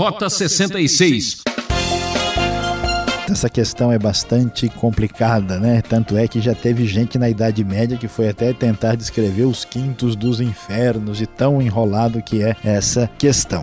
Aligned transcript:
Rota 0.00 0.30
66. 0.30 1.42
Essa 3.30 3.50
questão 3.50 3.92
é 3.92 3.98
bastante 3.98 4.66
complicada, 4.70 5.60
né? 5.60 5.82
Tanto 5.82 6.16
é 6.16 6.26
que 6.26 6.40
já 6.40 6.54
teve 6.54 6.86
gente 6.86 7.18
na 7.18 7.28
Idade 7.28 7.62
Média 7.62 7.98
que 7.98 8.08
foi 8.08 8.30
até 8.30 8.54
tentar 8.54 8.94
descrever 8.94 9.44
os 9.44 9.62
quintos 9.62 10.16
dos 10.16 10.40
infernos 10.40 11.20
e 11.20 11.26
tão 11.26 11.60
enrolado 11.60 12.22
que 12.22 12.42
é 12.42 12.56
essa 12.64 13.10
questão. 13.18 13.62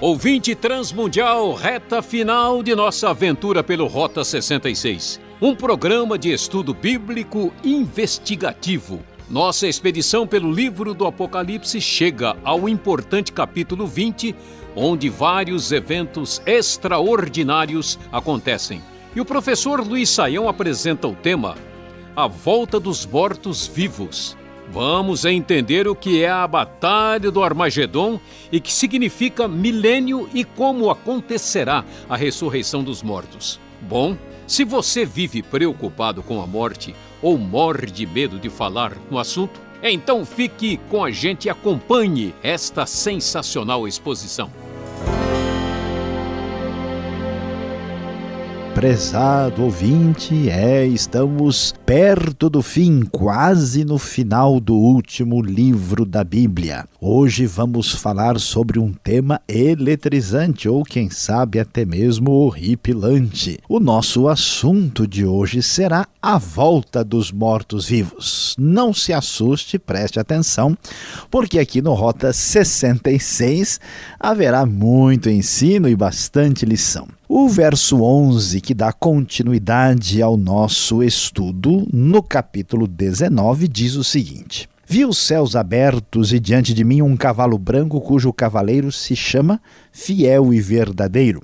Ouvinte 0.00 0.54
Transmundial, 0.54 1.54
reta 1.54 2.00
final 2.00 2.62
de 2.62 2.72
nossa 2.72 3.10
aventura 3.10 3.64
pelo 3.64 3.88
Rota 3.88 4.22
66. 4.22 5.20
Um 5.42 5.56
programa 5.56 6.16
de 6.16 6.32
estudo 6.32 6.72
bíblico 6.72 7.52
investigativo. 7.64 9.02
Nossa 9.28 9.66
expedição 9.66 10.24
pelo 10.24 10.52
livro 10.52 10.94
do 10.94 11.04
Apocalipse 11.04 11.80
chega 11.80 12.36
ao 12.44 12.68
importante 12.68 13.32
capítulo 13.32 13.88
20, 13.88 14.36
onde 14.76 15.08
vários 15.08 15.72
eventos 15.72 16.40
extraordinários 16.46 17.98
acontecem. 18.12 18.80
E 19.16 19.20
o 19.20 19.24
professor 19.24 19.84
Luiz 19.84 20.10
Saião 20.10 20.48
apresenta 20.48 21.08
o 21.08 21.14
tema 21.16 21.56
A 22.14 22.28
Volta 22.28 22.78
dos 22.78 23.04
Mortos-Vivos. 23.04 24.37
Vamos 24.70 25.24
entender 25.24 25.88
o 25.88 25.94
que 25.94 26.22
é 26.22 26.28
a 26.28 26.46
Batalha 26.46 27.30
do 27.30 27.42
Armagedon 27.42 28.20
e 28.52 28.60
que 28.60 28.72
significa 28.72 29.48
milênio 29.48 30.28
e 30.34 30.44
como 30.44 30.90
acontecerá 30.90 31.84
a 32.08 32.16
ressurreição 32.16 32.84
dos 32.84 33.02
mortos. 33.02 33.58
Bom, 33.80 34.16
se 34.46 34.64
você 34.64 35.04
vive 35.04 35.42
preocupado 35.42 36.22
com 36.22 36.42
a 36.42 36.46
morte 36.46 36.94
ou 37.22 37.38
morre 37.38 37.86
de 37.86 38.06
medo 38.06 38.38
de 38.38 38.50
falar 38.50 38.92
no 39.10 39.18
assunto, 39.18 39.60
então 39.82 40.24
fique 40.24 40.78
com 40.90 41.04
a 41.04 41.10
gente 41.10 41.46
e 41.46 41.50
acompanhe 41.50 42.34
esta 42.42 42.84
sensacional 42.84 43.86
exposição. 43.86 44.50
Prezado 48.78 49.64
ouvinte, 49.64 50.48
é, 50.48 50.86
estamos 50.86 51.74
perto 51.84 52.48
do 52.48 52.62
fim, 52.62 53.02
quase 53.10 53.84
no 53.84 53.98
final 53.98 54.60
do 54.60 54.76
último 54.76 55.42
livro 55.42 56.06
da 56.06 56.22
Bíblia. 56.22 56.86
Hoje 57.00 57.44
vamos 57.44 57.90
falar 57.90 58.38
sobre 58.38 58.78
um 58.78 58.92
tema 58.92 59.40
eletrizante 59.48 60.68
ou 60.68 60.84
quem 60.84 61.10
sabe 61.10 61.58
até 61.58 61.84
mesmo 61.84 62.30
horripilante. 62.30 63.58
O 63.68 63.80
nosso 63.80 64.28
assunto 64.28 65.08
de 65.08 65.26
hoje 65.26 65.60
será 65.60 66.06
a 66.22 66.38
volta 66.38 67.02
dos 67.02 67.32
mortos-vivos. 67.32 68.54
Não 68.56 68.94
se 68.94 69.12
assuste, 69.12 69.76
preste 69.76 70.20
atenção, 70.20 70.78
porque 71.28 71.58
aqui 71.58 71.82
no 71.82 71.94
Rota 71.94 72.32
66 72.32 73.80
haverá 74.20 74.64
muito 74.64 75.28
ensino 75.28 75.88
e 75.88 75.96
bastante 75.96 76.64
lição. 76.64 77.08
O 77.30 77.46
verso 77.46 78.02
11, 78.02 78.58
que 78.62 78.72
dá 78.72 78.90
continuidade 78.90 80.22
ao 80.22 80.34
nosso 80.34 81.02
estudo, 81.02 81.86
no 81.92 82.22
capítulo 82.22 82.86
19, 82.86 83.68
diz 83.68 83.96
o 83.96 84.02
seguinte: 84.02 84.66
Vi 84.86 85.04
os 85.04 85.18
céus 85.18 85.54
abertos 85.54 86.32
e 86.32 86.40
diante 86.40 86.72
de 86.72 86.82
mim 86.84 87.02
um 87.02 87.14
cavalo 87.18 87.58
branco 87.58 88.00
cujo 88.00 88.32
cavaleiro 88.32 88.90
se 88.90 89.14
chama 89.14 89.60
Fiel 89.92 90.54
e 90.54 90.60
Verdadeiro. 90.62 91.42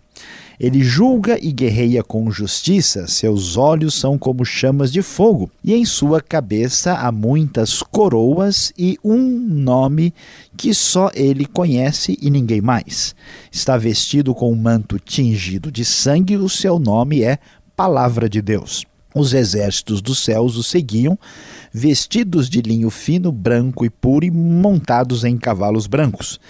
Ele 0.58 0.84
julga 0.84 1.38
e 1.42 1.52
guerreia 1.52 2.02
com 2.02 2.30
justiça, 2.30 3.08
seus 3.08 3.56
olhos 3.56 3.94
são 3.94 4.16
como 4.16 4.44
chamas 4.44 4.92
de 4.92 5.02
fogo, 5.02 5.50
e 5.64 5.74
em 5.74 5.84
sua 5.84 6.20
cabeça 6.20 6.94
há 6.94 7.11
muitas 7.11 7.83
coroas 7.83 8.73
e 8.78 8.96
um 9.02 9.18
nome 9.18 10.14
que 10.56 10.73
só 10.73 11.11
ele 11.14 11.45
conhece 11.45 12.17
e 12.23 12.30
ninguém 12.30 12.61
mais. 12.61 13.14
Está 13.51 13.77
vestido 13.77 14.34
com 14.34 14.52
um 14.52 14.56
manto 14.56 14.98
tingido 14.98 15.73
de 15.73 15.84
sangue, 15.84 16.36
o 16.36 16.48
seu 16.48 16.78
nome 16.78 17.23
é 17.23 17.39
Palavra 17.74 18.28
de 18.28 18.40
Deus. 18.40 18.86
Os 19.14 19.33
exércitos 19.33 20.02
dos 20.02 20.18
céus 20.24 20.57
o 20.57 20.62
seguiam, 20.62 21.17
vestidos 21.73 22.48
de 22.48 22.61
linho 22.61 22.90
fino, 22.90 23.30
branco 23.30 23.84
e 23.84 23.90
puro 23.90 24.24
e 24.24 24.30
montados 24.30 25.24
em 25.24 25.36
cavalos 25.36 25.86
brancos. 25.86 26.40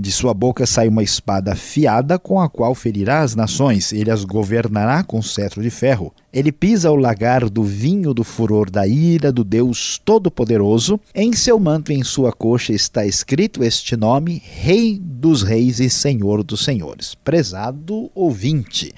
De 0.00 0.12
sua 0.12 0.32
boca 0.32 0.64
sai 0.64 0.86
uma 0.86 1.02
espada 1.02 1.54
afiada 1.54 2.20
com 2.20 2.40
a 2.40 2.48
qual 2.48 2.72
ferirá 2.72 3.22
as 3.22 3.34
nações, 3.34 3.92
ele 3.92 4.12
as 4.12 4.24
governará 4.24 5.02
com 5.02 5.20
cetro 5.20 5.60
de 5.60 5.70
ferro. 5.70 6.14
Ele 6.30 6.52
pisa 6.52 6.90
o 6.90 6.96
lagar 6.96 7.48
do 7.48 7.62
vinho 7.62 8.12
do 8.12 8.22
furor 8.22 8.70
da 8.70 8.86
ira 8.86 9.32
do 9.32 9.42
Deus 9.42 9.98
Todo-Poderoso. 10.04 11.00
Em 11.14 11.32
seu 11.32 11.58
manto 11.58 11.90
e 11.90 11.94
em 11.94 12.04
sua 12.04 12.32
coxa 12.32 12.74
está 12.74 13.06
escrito 13.06 13.64
este 13.64 13.96
nome: 13.96 14.42
Rei 14.44 15.00
dos 15.02 15.42
Reis 15.42 15.80
e 15.80 15.88
Senhor 15.88 16.44
dos 16.44 16.64
Senhores. 16.64 17.14
Prezado 17.14 18.10
ouvinte, 18.14 18.92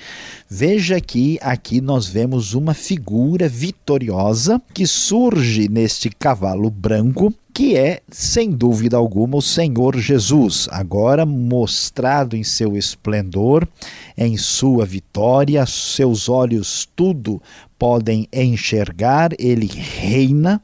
veja 0.48 1.00
que 1.00 1.38
aqui 1.40 1.80
nós 1.80 2.06
vemos 2.08 2.52
uma 2.54 2.74
figura 2.74 3.48
vitoriosa 3.48 4.60
que 4.74 4.84
surge 4.84 5.68
neste 5.68 6.10
cavalo 6.10 6.68
branco 6.68 7.32
que 7.52 7.76
é, 7.76 8.00
sem 8.10 8.50
dúvida 8.50 8.96
alguma, 8.96 9.36
o 9.36 9.42
Senhor 9.42 9.98
Jesus, 9.98 10.68
agora 10.70 11.26
mostrado 11.26 12.36
em 12.36 12.44
seu 12.44 12.76
esplendor, 12.76 13.68
em 14.16 14.36
sua 14.36 14.84
vitória, 14.84 15.64
seus 15.66 16.28
olhos 16.28 16.88
tudo 16.94 17.40
podem 17.78 18.28
enxergar, 18.30 19.30
ele 19.38 19.66
reina, 19.66 20.62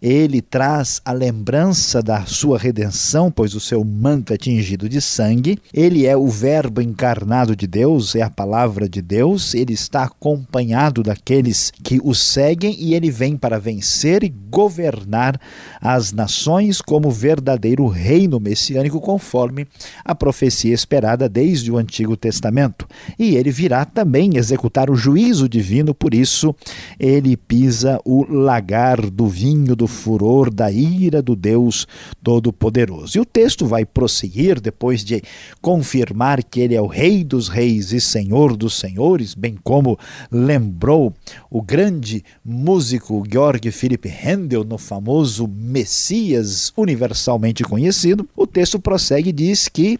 ele 0.00 0.40
traz 0.40 1.00
a 1.04 1.12
lembrança 1.12 2.02
da 2.02 2.24
sua 2.24 2.58
redenção, 2.58 3.30
pois 3.30 3.54
o 3.54 3.60
seu 3.60 3.84
manto 3.84 4.32
é 4.32 4.36
tingido 4.36 4.88
de 4.88 5.00
sangue, 5.00 5.58
ele 5.72 6.06
é 6.06 6.16
o 6.16 6.28
Verbo 6.28 6.80
encarnado 6.80 7.56
de 7.56 7.66
Deus, 7.66 8.14
é 8.14 8.22
a 8.22 8.30
palavra 8.30 8.88
de 8.88 9.02
Deus, 9.02 9.54
ele 9.54 9.72
está 9.72 10.04
acompanhado 10.04 11.02
daqueles 11.02 11.72
que 11.82 12.00
o 12.02 12.14
seguem 12.14 12.76
e 12.78 12.94
ele 12.94 13.10
vem 13.10 13.36
para 13.36 13.58
vencer 13.58 14.22
e 14.22 14.28
governar 14.28 15.40
as 15.80 16.12
nações 16.12 16.80
como 16.80 17.10
verdadeiro 17.10 17.86
reino 17.86 18.38
messiânico, 18.38 19.00
conforme 19.00 19.66
a 20.04 20.14
profecia 20.14 20.72
esperada 20.72 21.28
desde 21.28 21.72
o 21.72 21.76
Antigo 21.76 22.16
Testamento. 22.16 22.86
E 23.18 23.36
ele 23.36 23.50
virá 23.50 23.84
também 23.84 24.36
executar 24.36 24.90
o 24.90 24.94
juízo 24.94 25.48
divino, 25.48 25.94
por 25.94 26.14
isso 26.14 26.54
ele 26.98 27.36
pisa 27.36 28.00
o 28.04 28.24
lagar 28.30 29.00
do 29.10 29.26
vinho 29.26 29.74
do 29.74 29.87
furor 29.88 30.52
da 30.52 30.70
ira 30.70 31.20
do 31.20 31.34
Deus 31.34 31.86
Todo-Poderoso. 32.22 33.18
E 33.18 33.20
o 33.20 33.24
texto 33.24 33.66
vai 33.66 33.84
prosseguir 33.84 34.60
depois 34.60 35.02
de 35.02 35.22
confirmar 35.60 36.44
que 36.44 36.60
ele 36.60 36.74
é 36.74 36.80
o 36.80 36.86
Rei 36.86 37.24
dos 37.24 37.48
Reis 37.48 37.92
e 37.92 38.00
Senhor 38.00 38.56
dos 38.56 38.78
Senhores, 38.78 39.34
bem 39.34 39.58
como 39.64 39.98
lembrou 40.30 41.12
o 41.50 41.60
grande 41.60 42.22
músico 42.44 43.24
Georg 43.28 43.70
Philipp 43.72 44.08
Handel 44.08 44.62
no 44.62 44.78
famoso 44.78 45.48
Messias 45.48 46.72
universalmente 46.76 47.64
conhecido. 47.64 48.28
O 48.36 48.46
texto 48.46 48.78
prossegue 48.78 49.30
e 49.30 49.32
diz 49.32 49.68
que 49.68 49.98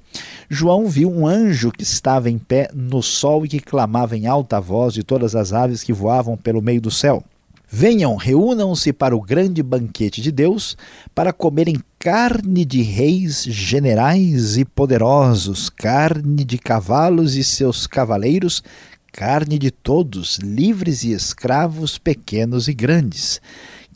João 0.48 0.86
viu 0.86 1.10
um 1.10 1.26
anjo 1.26 1.72
que 1.72 1.82
estava 1.82 2.30
em 2.30 2.38
pé 2.38 2.70
no 2.74 3.02
sol 3.02 3.44
e 3.44 3.48
que 3.48 3.60
clamava 3.60 4.16
em 4.16 4.26
alta 4.26 4.60
voz 4.60 4.92
de 4.94 5.02
todas 5.02 5.34
as 5.34 5.52
aves 5.52 5.82
que 5.82 5.92
voavam 5.92 6.36
pelo 6.36 6.62
meio 6.62 6.80
do 6.80 6.90
céu. 6.90 7.24
Venham, 7.70 8.16
reúnam-se 8.16 8.94
para 8.94 9.14
o 9.14 9.20
grande 9.20 9.62
banquete 9.62 10.22
de 10.22 10.32
Deus, 10.32 10.74
para 11.14 11.34
comerem 11.34 11.76
carne 11.98 12.64
de 12.64 12.80
reis, 12.80 13.44
generais 13.44 14.56
e 14.56 14.64
poderosos, 14.64 15.68
carne 15.68 16.44
de 16.44 16.56
cavalos 16.56 17.36
e 17.36 17.44
seus 17.44 17.86
cavaleiros, 17.86 18.62
carne 19.12 19.58
de 19.58 19.70
todos, 19.70 20.38
livres 20.38 21.04
e 21.04 21.12
escravos, 21.12 21.98
pequenos 21.98 22.68
e 22.68 22.72
grandes. 22.72 23.38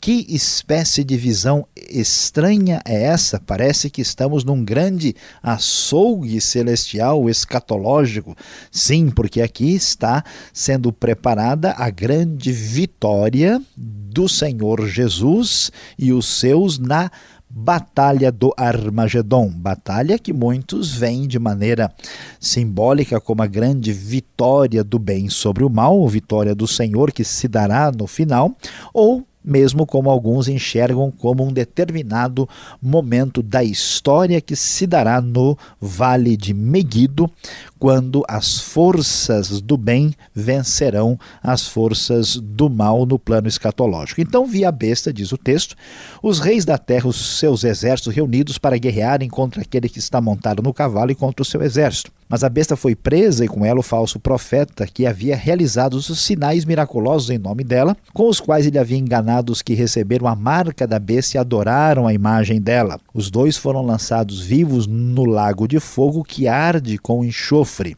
Que 0.03 0.25
espécie 0.27 1.01
de 1.01 1.15
visão 1.15 1.65
estranha 1.89 2.81
é 2.83 3.03
essa? 3.03 3.39
Parece 3.39 3.89
que 3.89 4.01
estamos 4.01 4.43
num 4.43 4.61
grande 4.61 5.15
açougue 5.41 6.41
celestial 6.41 7.29
escatológico. 7.29 8.35
Sim, 8.69 9.09
porque 9.09 9.41
aqui 9.41 9.73
está 9.73 10.21
sendo 10.51 10.91
preparada 10.91 11.73
a 11.77 11.89
grande 11.89 12.51
vitória 12.51 13.61
do 13.77 14.27
Senhor 14.27 14.85
Jesus 14.89 15.71
e 15.97 16.11
os 16.11 16.25
seus 16.25 16.77
na 16.77 17.09
Batalha 17.49 18.29
do 18.29 18.51
Armagedon, 18.57 19.47
batalha 19.47 20.17
que 20.17 20.33
muitos 20.33 20.91
veem 20.91 21.27
de 21.27 21.37
maneira 21.37 21.93
simbólica 22.39 23.21
como 23.21 23.43
a 23.43 23.47
grande 23.47 23.93
vitória 23.93 24.83
do 24.83 24.97
bem 24.97 25.29
sobre 25.29 25.63
o 25.63 25.69
mal, 25.69 26.05
vitória 26.09 26.55
do 26.55 26.67
Senhor 26.67 27.11
que 27.11 27.23
se 27.23 27.47
dará 27.47 27.91
no 27.91 28.07
final, 28.07 28.57
ou 28.91 29.23
mesmo 29.43 29.85
como 29.85 30.09
alguns 30.09 30.47
enxergam 30.47 31.11
como 31.11 31.43
um 31.43 31.51
determinado 31.51 32.47
momento 32.81 33.41
da 33.41 33.63
história 33.63 34.39
que 34.39 34.55
se 34.55 34.87
dará 34.87 35.19
no 35.21 35.57
Vale 35.79 36.37
de 36.37 36.53
Meguido, 36.53 37.29
quando 37.77 38.23
as 38.29 38.59
forças 38.59 39.59
do 39.59 39.75
bem 39.75 40.13
vencerão 40.33 41.19
as 41.41 41.67
forças 41.67 42.37
do 42.37 42.69
mal 42.69 43.05
no 43.05 43.19
plano 43.19 43.47
escatológico. 43.47 44.21
Então, 44.21 44.45
via 44.45 44.69
a 44.69 44.71
besta, 44.71 45.11
diz 45.11 45.33
o 45.33 45.37
texto, 45.37 45.75
os 46.21 46.39
reis 46.39 46.63
da 46.63 46.77
terra, 46.77 47.09
os 47.09 47.39
seus 47.39 47.63
exércitos 47.63 48.15
reunidos 48.15 48.57
para 48.57 48.77
guerrearem 48.77 49.29
contra 49.29 49.61
aquele 49.61 49.89
que 49.89 49.99
está 49.99 50.21
montado 50.21 50.63
no 50.63 50.73
cavalo 50.73 51.11
e 51.11 51.15
contra 51.15 51.41
o 51.41 51.45
seu 51.45 51.61
exército. 51.61 52.11
Mas 52.33 52.43
a 52.43 52.49
besta 52.49 52.75
foi 52.75 52.95
presa 52.95 53.45
e 53.45 53.47
com 53.47 53.63
ela 53.63 53.79
o 53.79 53.83
falso 53.83 54.19
profeta 54.19 54.87
que 54.87 55.05
havia 55.05 55.35
realizado 55.35 55.93
os 55.93 56.07
sinais 56.19 56.65
miraculosos 56.65 57.29
em 57.29 57.37
nome 57.37 57.63
dela, 57.63 57.95
com 58.11 58.27
os 58.27 58.39
quais 58.39 58.65
ele 58.65 58.79
havia 58.79 58.97
enganado 58.97 59.51
os 59.51 59.61
que 59.61 59.75
receberam 59.75 60.25
a 60.25 60.35
marca 60.35 60.87
da 60.87 60.97
besta 60.97 61.37
e 61.37 61.39
adoraram 61.39 62.07
a 62.07 62.13
imagem 62.15 62.59
dela. 62.59 62.99
Os 63.13 63.29
dois 63.29 63.55
foram 63.55 63.83
lançados 63.83 64.41
vivos 64.41 64.87
no 64.87 65.25
lago 65.25 65.67
de 65.67 65.79
fogo 65.79 66.23
que 66.23 66.47
arde 66.47 66.97
com 66.97 67.23
enxofre. 67.23 67.95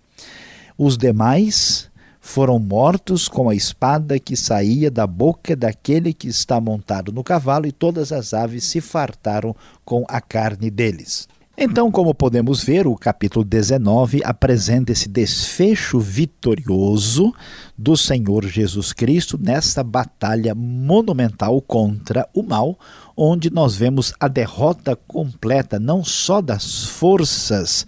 Os 0.77 0.97
demais 0.97 1.89
foram 2.19 2.59
mortos 2.59 3.29
com 3.29 3.47
a 3.47 3.55
espada 3.55 4.19
que 4.19 4.35
saía 4.35 4.91
da 4.91 5.07
boca 5.07 5.55
daquele 5.55 6.13
que 6.13 6.27
está 6.27 6.59
montado 6.59 7.09
no 7.13 7.23
cavalo, 7.23 7.67
e 7.67 7.71
todas 7.71 8.11
as 8.11 8.33
aves 8.33 8.65
se 8.65 8.81
fartaram 8.81 9.55
com 9.85 10.03
a 10.09 10.19
carne 10.19 10.69
deles. 10.69 11.25
Então, 11.57 11.89
como 11.89 12.13
podemos 12.13 12.61
ver, 12.61 12.85
o 12.85 12.97
capítulo 12.97 13.45
19 13.45 14.21
apresenta 14.25 14.91
esse 14.91 15.07
desfecho 15.07 15.97
vitorioso 16.01 17.33
do 17.77 17.95
Senhor 17.95 18.45
Jesus 18.45 18.91
Cristo 18.91 19.39
nessa 19.41 19.81
batalha 19.81 20.53
monumental 20.53 21.61
contra 21.61 22.27
o 22.33 22.43
mal, 22.43 22.77
onde 23.15 23.49
nós 23.49 23.73
vemos 23.73 24.13
a 24.19 24.27
derrota 24.27 24.97
completa 25.07 25.79
não 25.79 26.03
só 26.03 26.41
das 26.41 26.83
forças 26.83 27.87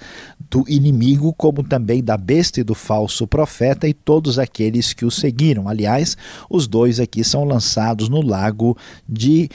do 0.49 0.63
inimigo, 0.69 1.33
como 1.33 1.61
também 1.61 2.01
da 2.01 2.15
besta 2.15 2.61
e 2.61 2.63
do 2.63 2.73
falso 2.73 3.27
profeta 3.27 3.85
e 3.85 3.93
todos 3.93 4.39
aqueles 4.39 4.93
que 4.93 5.03
o 5.03 5.11
seguiram. 5.11 5.67
Aliás, 5.67 6.15
os 6.49 6.67
dois 6.67 7.01
aqui 7.01 7.21
são 7.21 7.43
lançados 7.43 8.07
no 8.07 8.21
lago 8.21 8.77
de 9.07 9.49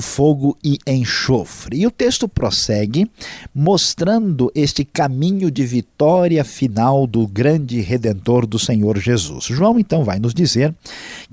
fogo 0.00 0.56
e 0.62 0.78
enxofre. 0.86 1.78
E 1.78 1.86
o 1.86 1.90
texto 1.90 2.28
prossegue 2.28 3.10
mostrando 3.54 4.50
este 4.54 4.84
caminho 4.84 5.50
de 5.50 5.64
vitória 5.64 6.44
final 6.44 7.06
do 7.06 7.26
grande 7.26 7.80
redentor 7.80 8.46
do 8.46 8.58
Senhor 8.58 8.98
Jesus. 8.98 9.44
João 9.44 9.78
então 9.78 10.04
vai 10.04 10.18
nos 10.18 10.34
dizer 10.34 10.74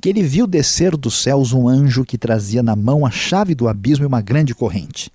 que 0.02 0.10
ele 0.10 0.24
viu 0.24 0.48
descer 0.48 0.96
dos 0.98 1.22
céus 1.22 1.54
um 1.54 1.68
anjo 1.68 2.06
que 2.06 2.18
trazia 2.18 2.64
na 2.64 2.76
mão 2.76 3.06
a 3.06 3.12
chave 3.12 3.56
do 3.56 3.68
abismo 3.68 4.06
e 4.06 4.08
uma 4.08 4.22
grande 4.22 4.54
corrente. 4.54 5.12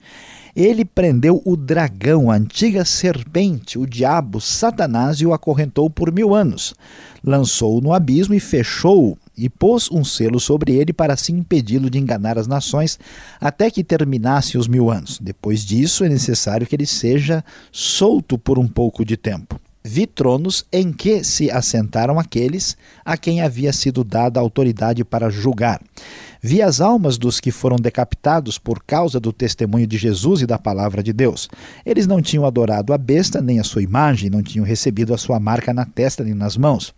Ele 0.55 0.85
prendeu 0.85 1.41
o 1.45 1.57
dragão, 1.57 2.31
a 2.31 2.35
antiga 2.35 2.85
serpente, 2.85 3.79
o 3.79 3.87
diabo, 3.87 4.41
Satanás, 4.41 5.21
e 5.21 5.27
o 5.27 5.33
acorrentou 5.33 5.89
por 5.89 6.13
mil 6.13 6.35
anos. 6.35 6.75
Lançou-o 7.23 7.81
no 7.81 7.93
abismo 7.93 8.35
e 8.35 8.41
fechou-o 8.41 9.17
e 9.37 9.49
pôs 9.49 9.91
um 9.91 10.05
selo 10.05 10.39
sobre 10.39 10.75
ele 10.75 10.93
para 10.93 11.15
assim 11.15 11.39
impedi-lo 11.39 11.89
de 11.89 11.99
enganar 11.99 12.39
as 12.39 12.47
nações 12.47 12.99
até 13.41 13.71
que 13.71 13.85
terminasse 13.85 14.59
os 14.59 14.69
mil 14.69 14.91
anos. 14.91 15.19
Depois 15.21 15.65
disso, 15.65 16.05
é 16.05 16.09
necessário 16.09 16.67
que 16.67 16.77
ele 16.77 16.87
seja 16.87 17.45
solto 17.73 18.39
por 18.39 18.59
um 18.59 18.69
pouco 18.69 19.05
de 19.05 19.17
tempo. 19.17 19.61
Vi 19.83 20.07
tronos 20.07 20.67
em 20.71 20.93
que 20.93 21.25
se 21.25 21.51
assentaram 21.51 22.19
aqueles 22.19 22.77
a 23.03 23.17
quem 23.17 23.41
havia 23.41 23.73
sido 23.73 24.05
dada 24.05 24.39
autoridade 24.39 25.03
para 25.05 25.31
julgar. 25.31 25.81
Vi 26.43 26.63
as 26.63 26.81
almas 26.81 27.19
dos 27.19 27.39
que 27.39 27.51
foram 27.51 27.77
decapitados 27.77 28.57
por 28.57 28.83
causa 28.83 29.21
do 29.21 29.33
testemunho 29.33 29.87
de 29.87 29.99
Jesus 29.99 30.41
e 30.41 30.47
da 30.47 30.59
palavra 30.59 31.03
de 31.03 31.13
Deus. 31.13 31.49
Eles 31.85 32.07
não 32.07 32.23
tinham 32.23 32.47
adorado 32.47 32.95
a 32.95 32.99
besta, 32.99 33.43
nem 33.43 33.61
a 33.61 33.65
sua 33.65 33.83
imagem, 33.83 34.31
não 34.31 34.43
tinham 34.43 34.65
recebido 34.65 35.13
a 35.13 35.19
sua 35.19 35.39
marca 35.39 35.75
na 35.75 35.85
testa 35.85 36.25
nem 36.25 36.33
nas 36.33 36.57
mãos. 36.57 36.95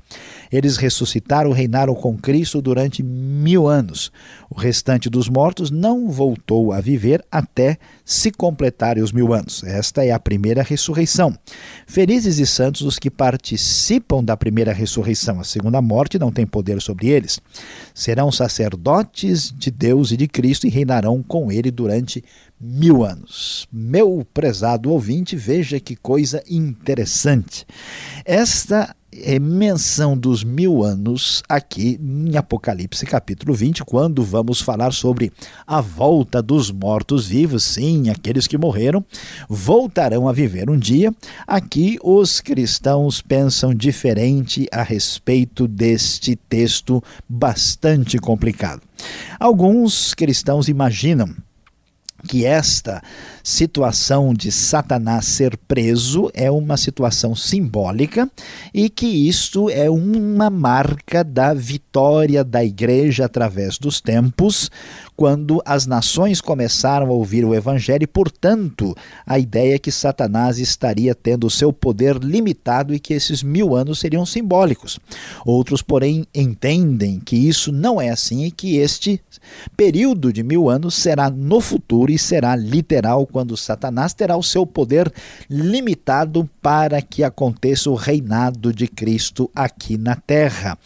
Eles 0.50 0.76
ressuscitaram 0.76 1.50
e 1.50 1.54
reinaram 1.54 1.94
com 1.94 2.16
Cristo 2.16 2.62
durante 2.62 3.02
mil 3.02 3.66
anos. 3.66 4.12
O 4.48 4.54
restante 4.54 5.10
dos 5.10 5.28
mortos 5.28 5.70
não 5.70 6.08
voltou 6.08 6.72
a 6.72 6.80
viver 6.80 7.24
até 7.30 7.78
se 8.04 8.30
completarem 8.30 9.02
os 9.02 9.12
mil 9.12 9.32
anos. 9.32 9.64
Esta 9.64 10.04
é 10.04 10.12
a 10.12 10.20
primeira 10.20 10.62
ressurreição. 10.62 11.36
Felizes 11.86 12.38
e 12.38 12.46
santos 12.46 12.82
os 12.82 12.98
que 12.98 13.10
participam 13.10 14.22
da 14.22 14.36
primeira 14.36 14.72
ressurreição. 14.72 15.40
A 15.40 15.44
segunda 15.44 15.80
morte 15.80 16.18
não 16.18 16.30
tem 16.30 16.46
poder 16.46 16.80
sobre 16.80 17.08
eles. 17.08 17.40
Serão 17.94 18.30
sacerdotes 18.30 19.31
de 19.34 19.70
Deus 19.70 20.10
e 20.10 20.16
de 20.16 20.26
Cristo 20.28 20.66
e 20.66 20.70
reinarão 20.70 21.22
com 21.22 21.50
ele 21.50 21.70
durante 21.70 22.22
mil 22.62 23.04
anos. 23.04 23.66
Meu 23.72 24.24
prezado 24.32 24.90
ouvinte, 24.90 25.34
veja 25.34 25.80
que 25.80 25.96
coisa 25.96 26.42
interessante. 26.48 27.66
Esta 28.24 28.94
é 29.12 29.38
menção 29.38 30.16
dos 30.16 30.42
mil 30.42 30.82
anos 30.82 31.42
aqui 31.46 32.00
em 32.00 32.36
Apocalipse 32.36 33.04
capítulo 33.04 33.52
20, 33.52 33.84
quando 33.84 34.22
vamos 34.22 34.60
falar 34.60 34.92
sobre 34.92 35.30
a 35.66 35.80
volta 35.80 36.40
dos 36.40 36.70
mortos-vivos, 36.70 37.64
sim, 37.64 38.08
aqueles 38.08 38.46
que 38.46 38.56
morreram, 38.56 39.04
voltarão 39.48 40.28
a 40.28 40.32
viver 40.32 40.70
um 40.70 40.78
dia. 40.78 41.12
Aqui 41.46 41.98
os 42.02 42.40
cristãos 42.40 43.20
pensam 43.20 43.74
diferente 43.74 44.66
a 44.72 44.82
respeito 44.82 45.68
deste 45.68 46.36
texto 46.36 47.02
bastante 47.28 48.18
complicado. 48.18 48.80
Alguns 49.38 50.14
cristãos 50.14 50.68
imaginam 50.68 51.34
que 52.26 52.46
esta 52.46 53.02
situação 53.42 54.32
de 54.32 54.52
Satanás 54.52 55.26
ser 55.26 55.56
preso 55.56 56.30
é 56.34 56.50
uma 56.50 56.76
situação 56.76 57.34
simbólica 57.34 58.30
e 58.72 58.88
que 58.88 59.06
isto 59.06 59.68
é 59.68 59.90
uma 59.90 60.48
marca 60.50 61.24
da 61.24 61.52
vitória 61.52 62.44
da 62.44 62.64
igreja 62.64 63.24
através 63.24 63.78
dos 63.78 64.00
tempos, 64.00 64.70
quando 65.16 65.62
as 65.64 65.86
nações 65.86 66.40
começaram 66.40 67.08
a 67.08 67.12
ouvir 67.12 67.44
o 67.44 67.54
evangelho 67.54 68.04
e, 68.04 68.06
portanto, 68.06 68.94
a 69.26 69.38
ideia 69.38 69.74
é 69.74 69.78
que 69.78 69.92
Satanás 69.92 70.58
estaria 70.58 71.14
tendo 71.14 71.46
o 71.46 71.50
seu 71.50 71.72
poder 71.72 72.16
limitado 72.16 72.94
e 72.94 72.98
que 72.98 73.14
esses 73.14 73.42
mil 73.42 73.74
anos 73.74 74.00
seriam 74.00 74.24
simbólicos. 74.24 74.98
Outros, 75.44 75.82
porém, 75.82 76.26
entendem 76.34 77.20
que 77.20 77.36
isso 77.36 77.70
não 77.70 78.00
é 78.00 78.10
assim 78.10 78.44
e 78.44 78.50
que 78.50 78.76
este 78.76 79.20
período 79.76 80.32
de 80.32 80.42
mil 80.42 80.68
anos 80.68 80.94
será 80.94 81.30
no 81.30 81.60
futuro 81.60 82.10
e 82.10 82.18
será 82.18 82.56
literal 82.56 83.26
quando 83.32 83.56
Satanás 83.56 84.12
terá 84.12 84.36
o 84.36 84.42
seu 84.42 84.66
poder 84.66 85.12
limitado 85.48 86.48
para 86.60 87.00
que 87.00 87.24
aconteça 87.24 87.90
o 87.90 87.94
reinado 87.94 88.72
de 88.72 88.86
Cristo 88.86 89.50
aqui 89.54 89.96
na 89.96 90.14
terra. 90.14 90.78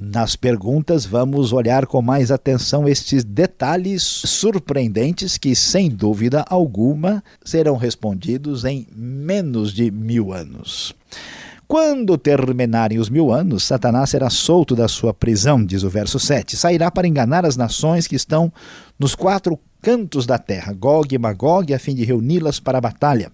Nas 0.00 0.34
perguntas, 0.34 1.04
vamos 1.04 1.52
olhar 1.52 1.86
com 1.86 2.00
mais 2.00 2.30
atenção 2.30 2.88
estes 2.88 3.22
detalhes 3.22 4.02
surpreendentes 4.02 5.36
que, 5.36 5.54
sem 5.54 5.90
dúvida 5.90 6.44
alguma, 6.48 7.22
serão 7.44 7.76
respondidos 7.76 8.64
em 8.64 8.88
menos 8.96 9.72
de 9.72 9.90
mil 9.90 10.32
anos. 10.32 10.94
Quando 11.72 12.18
terminarem 12.18 12.98
os 12.98 13.08
mil 13.08 13.32
anos, 13.32 13.64
Satanás 13.64 14.10
será 14.10 14.28
solto 14.28 14.76
da 14.76 14.88
sua 14.88 15.14
prisão, 15.14 15.64
diz 15.64 15.82
o 15.82 15.88
verso 15.88 16.18
7. 16.18 16.54
Sairá 16.54 16.90
para 16.90 17.08
enganar 17.08 17.46
as 17.46 17.56
nações 17.56 18.06
que 18.06 18.14
estão 18.14 18.52
nos 18.98 19.14
quatro 19.14 19.58
cantos 19.82 20.24
da 20.24 20.38
terra, 20.38 20.72
Gog 20.72 21.12
e 21.12 21.18
Magog, 21.18 21.74
a 21.74 21.78
fim 21.78 21.94
de 21.94 22.04
reuni-las 22.04 22.60
para 22.60 22.78
a 22.78 22.80
batalha. 22.80 23.32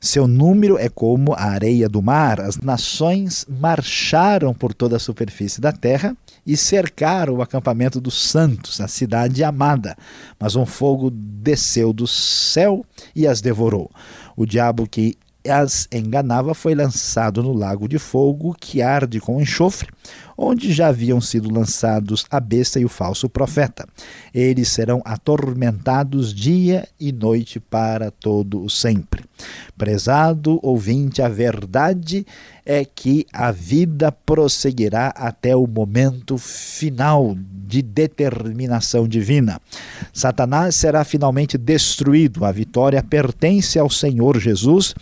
Seu 0.00 0.28
número 0.28 0.78
é 0.78 0.88
como 0.88 1.32
a 1.32 1.42
areia 1.42 1.88
do 1.88 2.00
mar. 2.00 2.40
As 2.40 2.58
nações 2.58 3.44
marcharam 3.48 4.54
por 4.54 4.72
toda 4.72 4.96
a 4.96 5.00
superfície 5.00 5.60
da 5.60 5.72
terra 5.72 6.16
e 6.46 6.56
cercaram 6.56 7.34
o 7.34 7.42
acampamento 7.42 8.00
dos 8.00 8.22
santos, 8.28 8.80
a 8.80 8.86
cidade 8.86 9.42
amada. 9.42 9.96
Mas 10.38 10.54
um 10.54 10.64
fogo 10.64 11.10
desceu 11.10 11.92
do 11.92 12.06
céu 12.06 12.84
e 13.14 13.26
as 13.26 13.40
devorou. 13.40 13.90
O 14.36 14.46
diabo 14.46 14.86
que 14.86 15.16
as 15.48 15.88
enganava 15.90 16.54
foi 16.54 16.74
lançado 16.74 17.42
no 17.42 17.52
lago 17.52 17.88
de 17.88 17.98
fogo 17.98 18.54
que 18.58 18.82
arde 18.82 19.18
com 19.18 19.40
enxofre, 19.40 19.88
onde 20.40 20.72
já 20.72 20.86
haviam 20.86 21.20
sido 21.20 21.52
lançados 21.52 22.24
a 22.30 22.38
besta 22.38 22.78
e 22.78 22.84
o 22.84 22.88
falso 22.88 23.28
profeta. 23.28 23.84
Eles 24.32 24.68
serão 24.68 25.02
atormentados 25.04 26.32
dia 26.32 26.86
e 27.00 27.10
noite 27.10 27.58
para 27.58 28.12
todo 28.12 28.62
o 28.62 28.70
sempre. 28.70 29.24
Prezado 29.76 30.60
ouvinte, 30.62 31.20
a 31.20 31.28
verdade 31.28 32.24
é 32.64 32.84
que 32.84 33.26
a 33.32 33.50
vida 33.50 34.12
prosseguirá 34.12 35.08
até 35.08 35.56
o 35.56 35.66
momento 35.66 36.38
final 36.38 37.36
de 37.66 37.82
determinação 37.82 39.08
divina. 39.08 39.60
Satanás 40.12 40.76
será 40.76 41.04
finalmente 41.04 41.58
destruído, 41.58 42.44
a 42.44 42.52
vitória 42.52 43.02
pertence 43.02 43.78
ao 43.78 43.90
Senhor 43.90 44.38
Jesus 44.38 44.94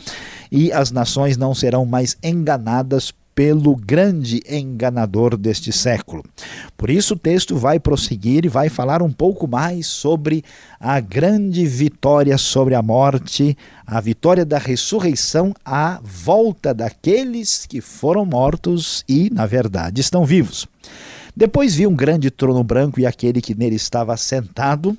e 0.51 0.73
as 0.73 0.91
nações 0.91 1.37
não 1.37 1.55
serão 1.55 1.85
mais 1.85 2.17
enganadas 2.23 3.13
pelo 3.37 3.77
grande 3.77 4.43
enganador 4.49 5.37
deste 5.37 5.71
século. 5.71 6.25
Por 6.75 6.89
isso, 6.89 7.13
o 7.13 7.19
texto 7.19 7.55
vai 7.55 7.79
prosseguir 7.79 8.47
e 8.47 8.49
vai 8.49 8.71
falar 8.71 9.03
um 9.03 9.13
pouco 9.13 9.47
mais 9.47 9.87
sobre 9.87 10.43
a 10.81 10.99
grande 11.01 11.67
vitória 11.67 12.39
sobre 12.39 12.75
a 12.75 12.81
morte, 12.81 13.57
a 13.87 14.01
vitória 14.01 14.43
da 14.43 14.57
ressurreição, 14.57 15.55
a 15.63 16.01
volta 16.03 16.73
daqueles 16.73 17.67
que 17.67 17.83
foram 17.83 18.25
mortos 18.25 19.05
e, 19.07 19.29
na 19.31 19.45
verdade, 19.45 20.01
estão 20.01 20.25
vivos. 20.25 20.67
Depois 21.37 21.75
vi 21.75 21.87
um 21.87 21.95
grande 21.95 22.31
trono 22.31 22.65
branco 22.65 22.99
e 22.99 23.05
aquele 23.05 23.43
que 23.43 23.55
nele 23.55 23.77
estava 23.77 24.17
sentado, 24.17 24.97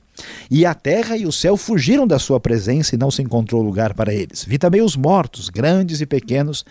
e 0.51 0.63
a 0.63 0.75
terra 0.75 1.17
e 1.17 1.25
o 1.25 1.31
céu 1.31 1.57
fugiram 1.57 2.05
da 2.05 2.19
sua 2.19 2.39
presença 2.39 2.93
e 2.93 2.97
não 2.99 3.09
se 3.09 3.23
encontrou 3.23 3.63
lugar 3.63 3.95
para 3.95 4.13
eles. 4.13 4.43
Vi 4.43 4.59
também 4.59 4.83
os 4.83 4.95
mortos, 4.95 5.49
grandes 5.49 6.01
e 6.01 6.05
pequenos, 6.05 6.63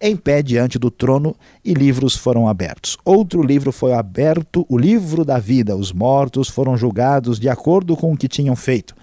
em 0.00 0.16
pé 0.16 0.42
diante 0.42 0.78
do 0.78 0.90
trono, 0.90 1.34
e 1.64 1.74
livros 1.74 2.16
foram 2.16 2.48
abertos. 2.48 2.96
Outro 3.04 3.42
livro 3.42 3.72
foi 3.72 3.92
aberto, 3.92 4.64
o 4.68 4.78
livro 4.78 5.24
da 5.24 5.38
vida. 5.38 5.76
Os 5.76 5.92
mortos 5.92 6.48
foram 6.48 6.76
julgados 6.76 7.38
de 7.38 7.48
acordo 7.48 7.96
com 7.96 8.12
o 8.12 8.16
que 8.16 8.28
tinham 8.28 8.56
feito 8.56 8.94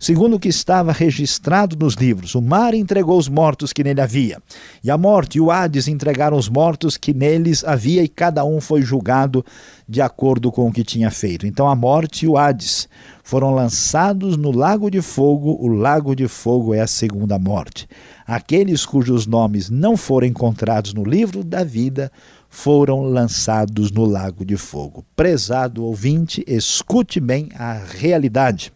segundo 0.00 0.36
o 0.36 0.40
que 0.40 0.48
estava 0.48 0.90
registrado 0.90 1.76
nos 1.78 1.94
livros. 1.94 2.34
O 2.34 2.40
mar 2.40 2.72
entregou 2.72 3.18
os 3.18 3.28
mortos 3.28 3.72
que 3.72 3.84
nele 3.84 4.00
havia, 4.00 4.38
e 4.82 4.90
a 4.90 4.96
morte 4.96 5.36
e 5.36 5.40
o 5.40 5.50
Hades 5.50 5.86
entregaram 5.86 6.38
os 6.38 6.48
mortos 6.48 6.96
que 6.96 7.12
neles 7.12 7.62
havia, 7.62 8.02
e 8.02 8.08
cada 8.08 8.44
um 8.44 8.60
foi 8.60 8.80
julgado 8.80 9.44
de 9.86 10.00
acordo 10.00 10.50
com 10.50 10.66
o 10.66 10.72
que 10.72 10.82
tinha 10.82 11.10
feito. 11.10 11.46
Então 11.46 11.68
a 11.68 11.76
morte 11.76 12.24
e 12.24 12.28
o 12.28 12.38
Hades 12.38 12.88
foram 13.22 13.54
lançados 13.54 14.36
no 14.36 14.50
lago 14.50 14.90
de 14.90 15.02
fogo, 15.02 15.58
o 15.60 15.68
lago 15.68 16.16
de 16.16 16.26
fogo 16.26 16.74
é 16.74 16.80
a 16.80 16.86
segunda 16.86 17.38
morte. 17.38 17.86
Aqueles 18.26 18.86
cujos 18.86 19.26
nomes 19.26 19.68
não 19.68 19.96
foram 19.96 20.26
encontrados 20.26 20.94
no 20.94 21.04
livro 21.04 21.44
da 21.44 21.62
vida 21.62 22.10
foram 22.50 23.02
lançados 23.02 23.92
no 23.92 24.04
lago 24.04 24.44
de 24.44 24.56
fogo. 24.56 25.04
Prezado 25.14 25.84
ouvinte, 25.84 26.44
escute 26.48 27.20
bem 27.20 27.48
a 27.54 27.74
realidade. 27.74 28.72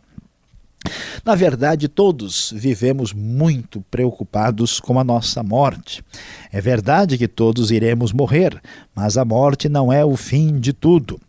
Na 1.25 1.35
verdade, 1.35 1.89
todos 1.89 2.53
vivemos 2.55 3.13
muito 3.13 3.81
preocupados 3.91 4.79
com 4.79 4.99
a 4.99 5.05
nossa 5.05 5.43
morte. 5.43 6.05
É 6.53 6.61
verdade 6.61 7.17
que 7.17 7.27
todos 7.27 7.71
iremos 7.71 8.13
morrer, 8.13 8.61
mas 8.95 9.17
a 9.17 9.25
morte 9.25 9.69
não 9.69 9.93
é 9.93 10.05
o 10.05 10.17
fim 10.17 10.61
de 10.61 10.73
tudo. 10.73 11.21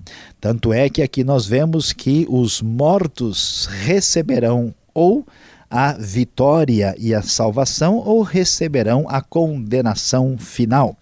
Tanto 0.41 0.73
é 0.73 0.89
que 0.89 1.01
aqui 1.01 1.23
nós 1.23 1.45
vemos 1.45 1.93
que 1.93 2.25
os 2.29 2.61
mortos 2.61 3.67
receberão 3.83 4.73
ou 4.93 5.25
a 5.69 5.93
vitória 5.93 6.95
e 6.97 7.13
a 7.13 7.21
salvação 7.21 7.97
ou 7.97 8.21
receberão 8.21 9.05
a 9.07 9.21
condenação 9.21 10.37
final. 10.37 10.97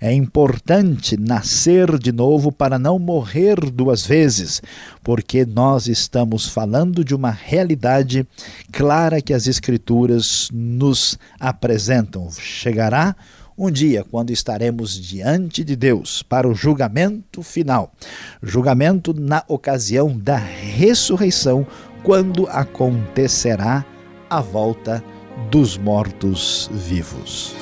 É 0.00 0.12
importante 0.12 1.16
nascer 1.16 1.98
de 1.98 2.12
novo 2.12 2.52
para 2.52 2.78
não 2.78 2.98
morrer 2.98 3.58
duas 3.70 4.06
vezes, 4.06 4.62
porque 5.02 5.44
nós 5.44 5.88
estamos 5.88 6.48
falando 6.48 7.04
de 7.04 7.14
uma 7.14 7.30
realidade 7.30 8.26
clara 8.72 9.20
que 9.20 9.34
as 9.34 9.46
Escrituras 9.46 10.48
nos 10.52 11.18
apresentam. 11.40 12.30
Chegará 12.30 13.16
um 13.56 13.72
dia 13.72 14.04
quando 14.08 14.30
estaremos 14.30 14.94
diante 14.94 15.64
de 15.64 15.74
Deus 15.74 16.22
para 16.22 16.48
o 16.48 16.54
julgamento 16.54 17.42
final 17.42 17.92
julgamento 18.40 19.12
na 19.12 19.42
ocasião 19.48 20.16
da 20.16 20.36
ressurreição, 20.36 21.66
quando 22.04 22.46
acontecerá 22.46 23.84
volta 24.40 25.02
dos 25.50 25.78
mortos-vivos. 25.78 27.54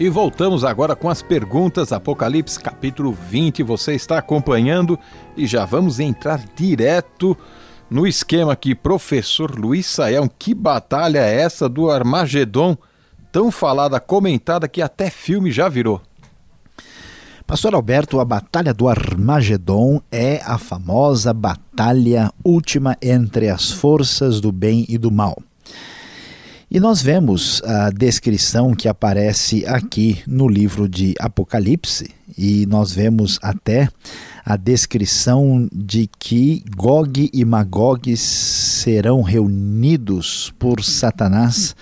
E 0.00 0.08
voltamos 0.08 0.64
agora 0.64 0.96
com 0.96 1.10
as 1.10 1.20
perguntas, 1.20 1.92
Apocalipse 1.92 2.58
capítulo 2.58 3.12
20. 3.12 3.62
Você 3.62 3.92
está 3.92 4.16
acompanhando 4.16 4.98
e 5.36 5.46
já 5.46 5.66
vamos 5.66 6.00
entrar 6.00 6.42
direto 6.56 7.36
no 7.90 8.06
esquema 8.06 8.54
aqui. 8.54 8.74
Professor 8.74 9.54
Luiz 9.54 9.84
Saião, 9.84 10.26
que 10.26 10.54
batalha 10.54 11.18
é 11.18 11.42
essa 11.42 11.68
do 11.68 11.90
Armagedon? 11.90 12.78
Tão 13.32 13.50
falada, 13.50 14.00
comentada 14.00 14.68
que 14.68 14.82
até 14.82 15.10
filme 15.10 15.50
já 15.50 15.68
virou. 15.68 16.00
Pastor 17.46 17.74
Alberto, 17.74 18.20
a 18.20 18.24
Batalha 18.24 18.72
do 18.72 18.88
Armagedon 18.88 20.00
é 20.10 20.40
a 20.44 20.56
famosa 20.56 21.34
batalha 21.34 22.32
última 22.44 22.96
entre 23.02 23.48
as 23.48 23.72
forças 23.72 24.40
do 24.40 24.52
bem 24.52 24.86
e 24.88 24.96
do 24.96 25.10
mal. 25.10 25.36
E 26.70 26.78
nós 26.78 27.02
vemos 27.02 27.60
a 27.64 27.90
descrição 27.90 28.72
que 28.72 28.86
aparece 28.86 29.66
aqui 29.66 30.22
no 30.28 30.46
livro 30.46 30.88
de 30.88 31.16
Apocalipse, 31.18 32.14
e 32.38 32.64
nós 32.66 32.92
vemos 32.92 33.40
até 33.42 33.88
a 34.44 34.56
descrição 34.56 35.68
de 35.72 36.08
que 36.18 36.64
Gog 36.76 37.28
e 37.34 37.44
Magog 37.44 38.16
serão 38.16 39.22
reunidos 39.22 40.54
por 40.56 40.84
Satanás 40.84 41.74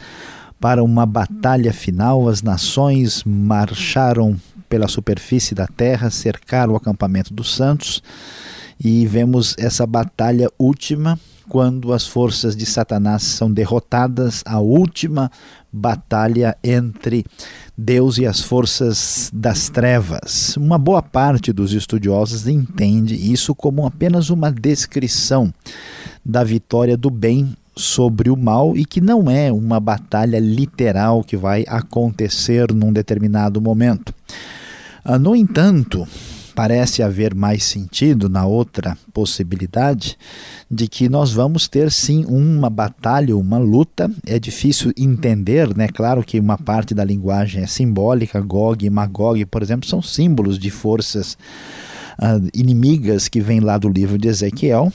para 0.60 0.82
uma 0.82 1.06
batalha 1.06 1.72
final, 1.72 2.28
as 2.28 2.42
nações 2.42 3.22
marcharam 3.24 4.36
pela 4.68 4.88
superfície 4.88 5.54
da 5.54 5.66
terra, 5.66 6.10
cercaram 6.10 6.74
o 6.74 6.76
acampamento 6.76 7.32
dos 7.32 7.54
santos 7.54 8.02
e 8.82 9.06
vemos 9.06 9.54
essa 9.58 9.86
batalha 9.86 10.50
última 10.58 11.18
quando 11.48 11.92
as 11.94 12.06
forças 12.06 12.54
de 12.54 12.66
Satanás 12.66 13.22
são 13.22 13.50
derrotadas, 13.50 14.42
a 14.44 14.60
última 14.60 15.30
batalha 15.72 16.56
entre 16.62 17.24
Deus 17.76 18.18
e 18.18 18.26
as 18.26 18.40
forças 18.40 19.30
das 19.32 19.68
trevas. 19.70 20.56
Uma 20.56 20.76
boa 20.76 21.02
parte 21.02 21.52
dos 21.52 21.72
estudiosos 21.72 22.46
entende 22.46 23.14
isso 23.14 23.54
como 23.54 23.86
apenas 23.86 24.28
uma 24.28 24.52
descrição 24.52 25.52
da 26.24 26.44
vitória 26.44 26.96
do 26.96 27.08
bem 27.08 27.54
sobre 27.78 28.28
o 28.28 28.36
mal 28.36 28.76
e 28.76 28.84
que 28.84 29.00
não 29.00 29.30
é 29.30 29.52
uma 29.52 29.78
batalha 29.78 30.40
literal 30.40 31.22
que 31.22 31.36
vai 31.36 31.64
acontecer 31.68 32.72
num 32.72 32.92
determinado 32.92 33.60
momento. 33.60 34.12
Ah, 35.04 35.16
no 35.16 35.34
entanto, 35.36 36.06
parece 36.56 37.04
haver 37.04 37.36
mais 37.36 37.62
sentido 37.62 38.28
na 38.28 38.44
outra 38.44 38.98
possibilidade 39.14 40.18
de 40.68 40.88
que 40.88 41.08
nós 41.08 41.32
vamos 41.32 41.68
ter 41.68 41.92
sim 41.92 42.24
uma 42.26 42.68
batalha, 42.68 43.36
uma 43.36 43.58
luta. 43.58 44.10
É 44.26 44.40
difícil 44.40 44.92
entender, 44.96 45.72
né? 45.76 45.86
Claro 45.86 46.24
que 46.24 46.40
uma 46.40 46.58
parte 46.58 46.94
da 46.94 47.04
linguagem 47.04 47.62
é 47.62 47.66
simbólica, 47.68 48.40
Gog 48.40 48.84
e 48.84 48.90
Magog, 48.90 49.46
por 49.46 49.62
exemplo, 49.62 49.88
são 49.88 50.02
símbolos 50.02 50.58
de 50.58 50.68
forças 50.68 51.38
uh, 52.18 52.48
inimigas 52.52 53.28
que 53.28 53.40
vêm 53.40 53.60
lá 53.60 53.78
do 53.78 53.88
livro 53.88 54.18
de 54.18 54.26
Ezequiel. 54.26 54.92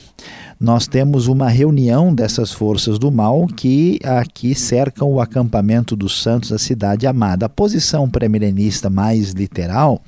Nós 0.64 0.86
temos 0.86 1.26
uma 1.26 1.50
reunião 1.50 2.14
dessas 2.14 2.50
forças 2.50 2.98
do 2.98 3.12
mal 3.12 3.46
que 3.46 4.00
aqui 4.02 4.54
cercam 4.54 5.12
o 5.12 5.20
acampamento 5.20 5.94
dos 5.94 6.22
santos, 6.22 6.52
a 6.52 6.58
cidade 6.58 7.06
amada. 7.06 7.44
A 7.44 7.50
posição 7.50 8.08
pré-milenista 8.08 8.88
mais 8.88 9.32
literal, 9.32 10.00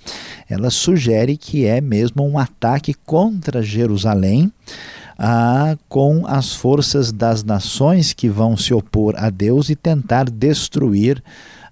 ela 0.48 0.70
sugere 0.70 1.36
que 1.36 1.66
é 1.66 1.78
mesmo 1.82 2.26
um 2.26 2.38
ataque 2.38 2.94
contra 2.94 3.62
Jerusalém 3.62 4.50
ah, 5.18 5.76
com 5.90 6.26
as 6.26 6.54
forças 6.54 7.12
das 7.12 7.44
nações 7.44 8.14
que 8.14 8.30
vão 8.30 8.56
se 8.56 8.72
opor 8.72 9.14
a 9.18 9.28
Deus 9.28 9.68
e 9.68 9.76
tentar 9.76 10.24
destruir 10.30 11.22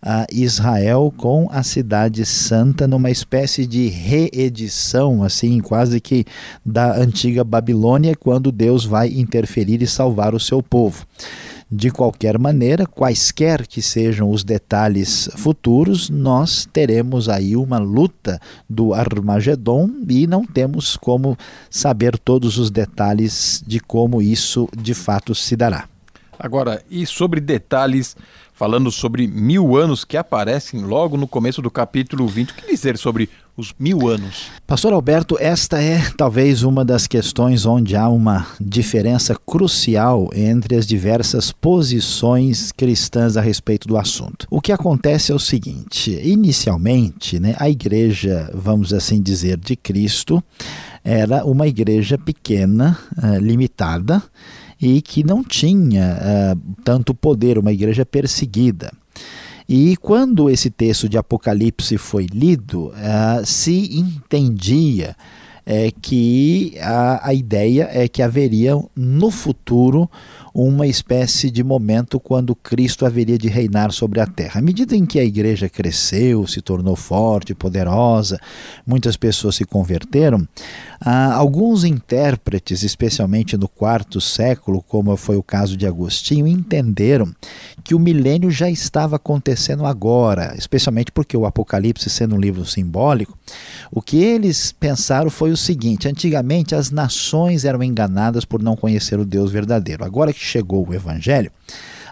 a 0.06 0.26
Israel 0.30 1.10
com 1.16 1.48
a 1.50 1.62
cidade 1.62 2.26
santa 2.26 2.86
numa 2.86 3.10
espécie 3.10 3.66
de 3.66 3.88
reedição, 3.88 5.24
assim, 5.24 5.60
quase 5.60 5.98
que 5.98 6.26
da 6.64 6.94
antiga 6.98 7.42
Babilônia, 7.42 8.14
quando 8.14 8.52
Deus 8.52 8.84
vai 8.84 9.08
interferir 9.08 9.80
e 9.80 9.86
salvar 9.86 10.34
o 10.34 10.40
seu 10.40 10.62
povo. 10.62 11.06
De 11.70 11.90
qualquer 11.90 12.38
maneira, 12.38 12.86
quaisquer 12.86 13.66
que 13.66 13.80
sejam 13.80 14.30
os 14.30 14.44
detalhes 14.44 15.30
futuros, 15.36 16.10
nós 16.10 16.68
teremos 16.70 17.28
aí 17.28 17.56
uma 17.56 17.78
luta 17.78 18.38
do 18.68 18.92
Armagedon 18.92 19.90
e 20.06 20.26
não 20.26 20.44
temos 20.44 20.98
como 20.98 21.36
saber 21.70 22.18
todos 22.18 22.58
os 22.58 22.70
detalhes 22.70 23.64
de 23.66 23.80
como 23.80 24.20
isso 24.20 24.68
de 24.76 24.92
fato 24.92 25.34
se 25.34 25.56
dará. 25.56 25.88
Agora, 26.38 26.82
e 26.90 27.06
sobre 27.06 27.40
detalhes 27.40 28.16
falando 28.54 28.90
sobre 28.90 29.26
mil 29.26 29.76
anos 29.76 30.04
que 30.04 30.16
aparecem 30.16 30.80
logo 30.80 31.16
no 31.16 31.26
começo 31.26 31.60
do 31.60 31.70
capítulo 31.70 32.26
20. 32.28 32.50
O 32.50 32.54
que 32.54 32.70
dizer 32.70 32.96
sobre 32.96 33.28
os 33.56 33.74
mil 33.78 34.08
anos? 34.08 34.46
Pastor 34.64 34.92
Alberto, 34.92 35.36
esta 35.40 35.82
é 35.82 36.00
talvez 36.16 36.62
uma 36.62 36.84
das 36.84 37.08
questões 37.08 37.66
onde 37.66 37.96
há 37.96 38.08
uma 38.08 38.46
diferença 38.60 39.34
crucial 39.44 40.30
entre 40.32 40.76
as 40.76 40.86
diversas 40.86 41.50
posições 41.50 42.70
cristãs 42.70 43.36
a 43.36 43.40
respeito 43.40 43.88
do 43.88 43.98
assunto. 43.98 44.46
O 44.48 44.60
que 44.60 44.70
acontece 44.70 45.32
é 45.32 45.34
o 45.34 45.40
seguinte: 45.40 46.12
inicialmente, 46.22 47.40
né, 47.40 47.56
a 47.58 47.68
igreja, 47.68 48.48
vamos 48.54 48.92
assim 48.92 49.20
dizer, 49.20 49.56
de 49.56 49.74
Cristo, 49.74 50.42
era 51.02 51.44
uma 51.44 51.66
igreja 51.66 52.16
pequena, 52.16 52.96
uh, 53.18 53.38
limitada 53.38 54.22
e 54.86 55.00
que 55.00 55.24
não 55.24 55.42
tinha 55.42 56.18
uh, 56.20 56.60
tanto 56.84 57.14
poder, 57.14 57.58
uma 57.58 57.72
igreja 57.72 58.04
perseguida. 58.04 58.92
E 59.68 59.96
quando 59.96 60.50
esse 60.50 60.70
texto 60.70 61.08
de 61.08 61.16
Apocalipse 61.16 61.96
foi 61.96 62.26
lido, 62.26 62.88
uh, 62.88 63.44
se 63.44 63.98
entendia 63.98 65.16
é, 65.64 65.90
que 66.02 66.74
a, 66.80 67.28
a 67.28 67.34
ideia 67.34 67.88
é 67.90 68.06
que 68.06 68.22
haveria 68.22 68.74
no 68.94 69.30
futuro 69.30 70.10
uma 70.54 70.86
espécie 70.86 71.50
de 71.50 71.64
momento 71.64 72.20
quando 72.20 72.54
Cristo 72.54 73.04
haveria 73.04 73.36
de 73.36 73.48
reinar 73.48 73.90
sobre 73.90 74.20
a 74.20 74.26
terra. 74.26 74.60
À 74.60 74.62
medida 74.62 74.94
em 74.94 75.04
que 75.04 75.18
a 75.18 75.24
igreja 75.24 75.68
cresceu, 75.68 76.46
se 76.46 76.62
tornou 76.62 76.94
forte, 76.94 77.54
poderosa, 77.54 78.38
muitas 78.86 79.16
pessoas 79.16 79.56
se 79.56 79.64
converteram, 79.64 80.46
ah, 81.00 81.34
alguns 81.34 81.82
intérpretes, 81.82 82.84
especialmente 82.84 83.56
no 83.56 83.66
quarto 83.66 84.20
século, 84.20 84.80
como 84.80 85.16
foi 85.16 85.36
o 85.36 85.42
caso 85.42 85.76
de 85.76 85.88
Agostinho, 85.88 86.46
entenderam 86.46 87.34
que 87.84 87.94
o 87.94 87.98
milênio 87.98 88.50
já 88.50 88.70
estava 88.70 89.16
acontecendo 89.16 89.84
agora, 89.84 90.54
especialmente 90.56 91.12
porque 91.12 91.36
o 91.36 91.44
Apocalipse, 91.44 92.08
sendo 92.08 92.34
um 92.34 92.40
livro 92.40 92.64
simbólico, 92.64 93.38
o 93.92 94.00
que 94.00 94.16
eles 94.16 94.72
pensaram 94.72 95.30
foi 95.30 95.52
o 95.52 95.56
seguinte: 95.56 96.08
antigamente 96.08 96.74
as 96.74 96.90
nações 96.90 97.66
eram 97.66 97.82
enganadas 97.82 98.46
por 98.46 98.62
não 98.62 98.74
conhecer 98.74 99.18
o 99.18 99.24
Deus 99.24 99.52
verdadeiro. 99.52 100.02
Agora 100.02 100.32
que 100.32 100.40
chegou 100.40 100.88
o 100.88 100.94
Evangelho, 100.94 101.52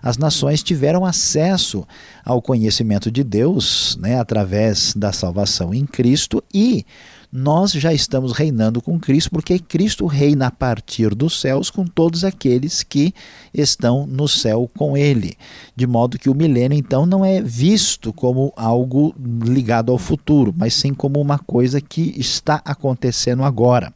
as 0.02 0.18
nações 0.18 0.62
tiveram 0.62 1.06
acesso 1.06 1.86
ao 2.24 2.42
conhecimento 2.42 3.10
de 3.10 3.24
Deus 3.24 3.96
né, 4.00 4.20
através 4.20 4.92
da 4.94 5.12
salvação 5.12 5.72
em 5.72 5.86
Cristo 5.86 6.44
e 6.52 6.84
nós 7.32 7.72
já 7.72 7.94
estamos 7.94 8.32
reinando 8.32 8.82
com 8.82 9.00
Cristo, 9.00 9.30
porque 9.30 9.58
Cristo 9.58 10.04
reina 10.06 10.48
a 10.48 10.50
partir 10.50 11.14
dos 11.14 11.40
céus 11.40 11.70
com 11.70 11.86
todos 11.86 12.24
aqueles 12.24 12.82
que 12.82 13.14
estão 13.54 14.06
no 14.06 14.28
céu 14.28 14.70
com 14.76 14.94
Ele. 14.94 15.34
De 15.74 15.86
modo 15.86 16.18
que 16.18 16.28
o 16.28 16.34
milênio, 16.34 16.76
então, 16.76 17.06
não 17.06 17.24
é 17.24 17.40
visto 17.40 18.12
como 18.12 18.52
algo 18.54 19.14
ligado 19.18 19.90
ao 19.90 19.96
futuro, 19.96 20.52
mas 20.54 20.74
sim 20.74 20.92
como 20.92 21.18
uma 21.18 21.38
coisa 21.38 21.80
que 21.80 22.14
está 22.18 22.60
acontecendo 22.64 23.42
agora. 23.44 23.94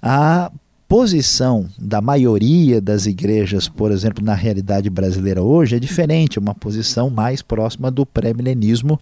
A 0.00 0.52
posição 0.88 1.66
da 1.78 2.00
maioria 2.00 2.80
das 2.80 3.06
igrejas, 3.06 3.68
por 3.68 3.90
exemplo, 3.90 4.24
na 4.24 4.34
realidade 4.34 4.88
brasileira 4.90 5.42
hoje, 5.42 5.76
é 5.76 5.78
diferente, 5.78 6.38
é 6.38 6.40
uma 6.40 6.54
posição 6.54 7.10
mais 7.10 7.42
próxima 7.42 7.90
do 7.90 8.04
pré-milenismo 8.04 9.00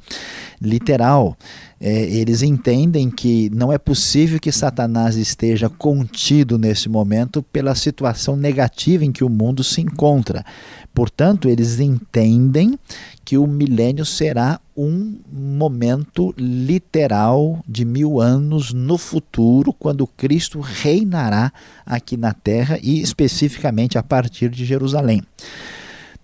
literal. 0.60 1.36
É, 1.80 2.04
eles 2.04 2.42
entendem 2.42 3.10
que 3.10 3.50
não 3.52 3.72
é 3.72 3.78
possível 3.78 4.38
que 4.38 4.52
Satanás 4.52 5.16
esteja 5.16 5.68
contido 5.68 6.56
nesse 6.56 6.88
momento 6.88 7.42
pela 7.42 7.74
situação 7.74 8.36
negativa 8.36 9.04
em 9.04 9.10
que 9.10 9.24
o 9.24 9.28
mundo 9.28 9.64
se 9.64 9.80
encontra. 9.80 10.44
Portanto, 10.94 11.48
eles 11.48 11.80
entendem 11.80 12.78
que 13.24 13.38
o 13.38 13.46
milênio 13.46 14.04
será 14.04 14.60
um 14.76 15.18
momento 15.32 16.34
literal 16.36 17.62
de 17.66 17.84
mil 17.84 18.20
anos 18.20 18.72
no 18.72 18.98
futuro, 18.98 19.72
quando 19.72 20.06
Cristo 20.06 20.60
reinará 20.60 21.52
aqui 21.86 22.16
na 22.16 22.34
terra 22.34 22.78
e 22.82 23.00
especificamente 23.00 23.96
a 23.96 24.02
partir 24.02 24.50
de 24.50 24.64
Jerusalém. 24.64 25.22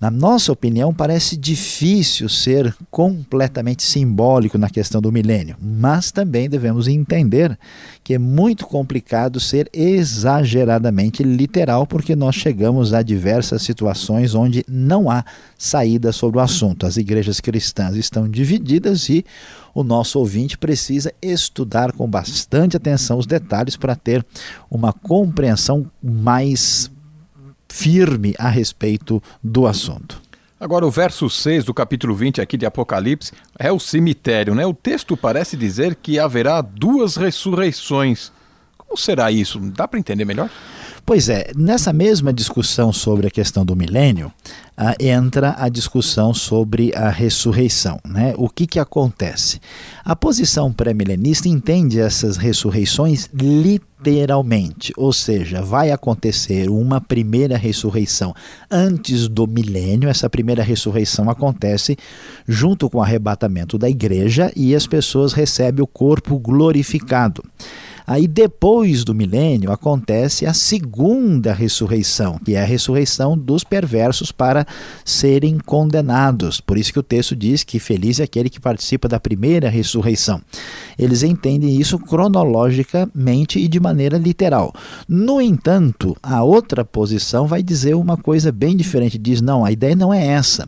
Na 0.01 0.13
nossa 0.13 0.53
opinião, 0.53 0.95
parece 0.95 1.37
difícil 1.37 2.29
ser 2.29 2.73
completamente 2.89 3.83
simbólico 3.83 4.57
na 4.57 4.71
questão 4.71 5.01
do 5.01 5.11
milênio, 5.11 5.57
mas 5.61 6.13
também 6.13 6.49
devemos 6.49 6.87
entender 6.87 7.59
que 8.05 8.15
é 8.15 8.19
muito 8.19 8.65
complicado 8.65 9.41
ser 9.41 9.69
exageradamente 9.73 11.25
literal, 11.25 11.85
porque 11.85 12.15
nós 12.15 12.37
chegamos 12.37 12.95
a 12.95 13.03
diversas 13.03 13.63
situações 13.63 14.37
onde 14.37 14.65
não 14.69 15.11
há 15.11 15.25
saída 15.59 16.13
sobre 16.13 16.39
o 16.39 16.43
assunto. 16.43 16.87
As 16.87 16.97
igrejas 16.97 17.41
cristãs 17.41 17.97
estão 17.97 18.29
divididas 18.29 19.09
e 19.09 19.25
o 19.75 19.83
nosso 19.83 20.21
ouvinte 20.21 20.57
precisa 20.57 21.13
estudar 21.21 21.91
com 21.91 22.09
bastante 22.09 22.77
atenção 22.77 23.19
os 23.19 23.27
detalhes 23.27 23.77
para 23.77 23.97
ter 23.97 24.25
uma 24.71 24.93
compreensão 24.93 25.91
mais 26.01 26.89
firme 27.69 28.35
a 28.39 28.49
respeito 28.49 29.23
do 29.43 29.67
assunto. 29.67 30.21
Agora, 30.61 30.85
o 30.85 30.91
verso 30.91 31.31
6 31.31 31.65
do 31.65 31.73
capítulo 31.73 32.15
20 32.15 32.41
aqui 32.41 32.57
de 32.57 32.67
Apocalipse 32.67 33.33
é 33.59 33.71
o 33.71 33.79
cemitério, 33.79 34.55
né? 34.57 34.67
O 34.67 34.75
texto 34.75 35.17
parece 35.17 35.57
dizer 35.57 35.95
que 35.95 36.19
haverá 36.19 36.61
duas 36.61 37.17
ressurreições. 37.17 38.33
Como 38.77 38.97
será 38.97 39.31
isso? 39.31 39.61
Dá 39.61 39.87
para 39.87 40.01
entender 40.01 40.25
melhor? 40.25 40.51
Pois 41.09 41.31
é, 41.31 41.53
nessa 41.57 41.91
mesma 41.91 42.35
discussão 42.35 42.93
sobre 42.93 43.27
a 43.27 43.31
questão 43.31 43.65
do 43.65 43.75
milênio, 43.75 44.31
ah, 44.77 44.95
entra 45.01 45.57
a 45.59 45.71
discussão 45.71 46.35
sobre 46.35 46.95
a 46.95 47.09
ressurreição. 47.09 47.99
Né? 48.07 48.35
O 48.37 48.47
que, 48.47 48.67
que 48.67 48.79
acontece? 48.79 49.59
A 50.05 50.15
posição 50.15 50.71
pré-milenista 50.71 51.49
entende 51.49 51.99
essas 51.99 52.37
ressurreições 52.37 53.31
literalmente, 53.33 54.93
ou 54.99 55.11
seja, 55.11 55.63
vai 55.63 55.91
acontecer 55.91 56.69
uma 56.69 57.01
primeira 57.01 57.57
ressurreição 57.57 58.35
antes 58.71 59.29
do 59.29 59.47
milênio. 59.47 60.11
Essa 60.11 60.29
primeira 60.29 60.63
ressurreição 60.63 61.31
acontece 61.31 61.97
junto 62.47 62.91
com 62.91 62.99
o 62.99 63.03
arrebatamento 63.03 63.79
da 63.79 63.89
igreja 63.89 64.53
e 64.55 64.75
as 64.75 64.87
pessoas 64.87 65.33
recebem 65.33 65.83
o 65.83 65.87
corpo 65.87 66.39
glorificado. 66.39 67.43
Aí 68.09 68.27
depois 68.27 69.05
do 69.05 69.15
milênio 69.15 69.71
acontece 69.71 70.47
a 70.47 70.55
segunda 70.55 71.53
ressurreição, 71.53 72.41
que 72.43 72.55
é 72.55 72.63
a 72.63 72.65
ressurreição 72.65 73.37
dos 73.37 73.63
perversos 73.63 74.33
para 74.33 74.67
serem 75.05 75.59
condenados. 75.59 76.59
Por 76.59 76.79
isso 76.79 76.91
que 76.91 76.99
o 76.99 77.03
texto 77.03 77.37
diz 77.37 77.63
que 77.63 77.79
feliz 77.79 78.19
é 78.19 78.23
aquele 78.23 78.49
que 78.49 78.59
participa 78.59 79.09
da 79.09 79.21
primeira 79.21 79.69
ressurreição. 79.69 80.41
Eles 80.99 81.23
entendem 81.23 81.79
isso 81.79 81.99
cronologicamente 81.99 83.59
e 83.59 83.69
de 83.69 83.79
maneira 83.79 84.17
literal. 84.17 84.73
No 85.07 85.39
entanto, 85.39 86.17
a 86.23 86.43
outra 86.43 86.87
posição 86.87 87.47
vai 87.47 87.63
dizer 87.63 87.95
uma 87.95 88.17
coisa 88.17 88.51
bem 88.51 88.75
diferente. 88.75 89.19
Diz: 89.19 89.43
não, 89.43 89.67
a 89.67 89.71
ideia 89.71 89.95
não 89.95 90.15
é 90.15 90.27
essa. 90.29 90.67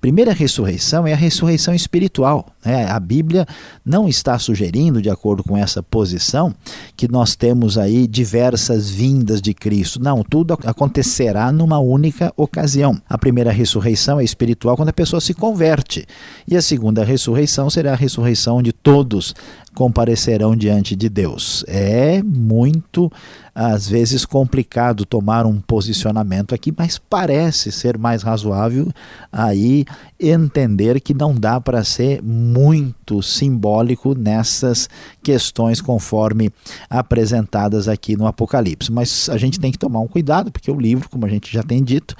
Primeira 0.00 0.32
ressurreição 0.32 1.06
é 1.06 1.12
a 1.12 1.16
ressurreição 1.16 1.74
espiritual. 1.74 2.46
Né? 2.64 2.90
A 2.90 2.98
Bíblia 2.98 3.46
não 3.84 4.08
está 4.08 4.38
sugerindo, 4.38 5.02
de 5.02 5.10
acordo 5.10 5.44
com 5.44 5.58
essa 5.58 5.82
posição, 5.82 6.54
que 6.96 7.10
nós 7.10 7.34
temos 7.36 7.78
aí 7.78 8.06
diversas 8.06 8.90
vindas 8.90 9.40
de 9.40 9.54
Cristo. 9.54 10.00
Não, 10.02 10.22
tudo 10.22 10.56
acontecerá 10.64 11.50
numa 11.52 11.78
única 11.78 12.32
ocasião. 12.36 13.00
A 13.08 13.18
primeira 13.18 13.50
ressurreição 13.50 14.20
é 14.20 14.24
espiritual 14.24 14.76
quando 14.76 14.90
a 14.90 14.92
pessoa 14.92 15.20
se 15.20 15.34
converte, 15.34 16.06
e 16.46 16.56
a 16.56 16.62
segunda 16.62 17.04
ressurreição 17.04 17.70
será 17.70 17.92
a 17.92 17.96
ressurreição 17.96 18.62
de 18.62 18.72
todos 18.72 19.34
comparecerão 19.74 20.56
diante 20.56 20.96
de 20.96 21.08
Deus. 21.08 21.64
É 21.68 22.22
muito, 22.22 23.10
às 23.54 23.88
vezes, 23.88 24.24
complicado 24.24 25.04
tomar 25.04 25.46
um 25.46 25.60
posicionamento 25.60 26.54
aqui, 26.54 26.72
mas 26.76 26.98
parece 26.98 27.72
ser 27.72 27.98
mais 27.98 28.22
razoável 28.22 28.88
aí 29.32 29.84
entender 30.18 31.00
que 31.00 31.14
não 31.14 31.34
dá 31.34 31.60
para 31.60 31.82
ser 31.82 32.22
muito 32.22 33.22
simbólico 33.22 34.14
nessas 34.14 34.88
questões 35.22 35.80
conforme 35.80 36.50
apresentadas 36.88 37.88
aqui 37.88 38.16
no 38.16 38.26
Apocalipse. 38.26 38.92
Mas 38.92 39.28
a 39.28 39.38
gente 39.38 39.58
tem 39.58 39.72
que 39.72 39.78
tomar 39.78 40.00
um 40.00 40.08
cuidado, 40.08 40.52
porque 40.52 40.70
o 40.70 40.78
livro, 40.78 41.08
como 41.08 41.26
a 41.26 41.28
gente 41.28 41.52
já 41.52 41.62
tem 41.62 41.82
dito, 41.82 42.14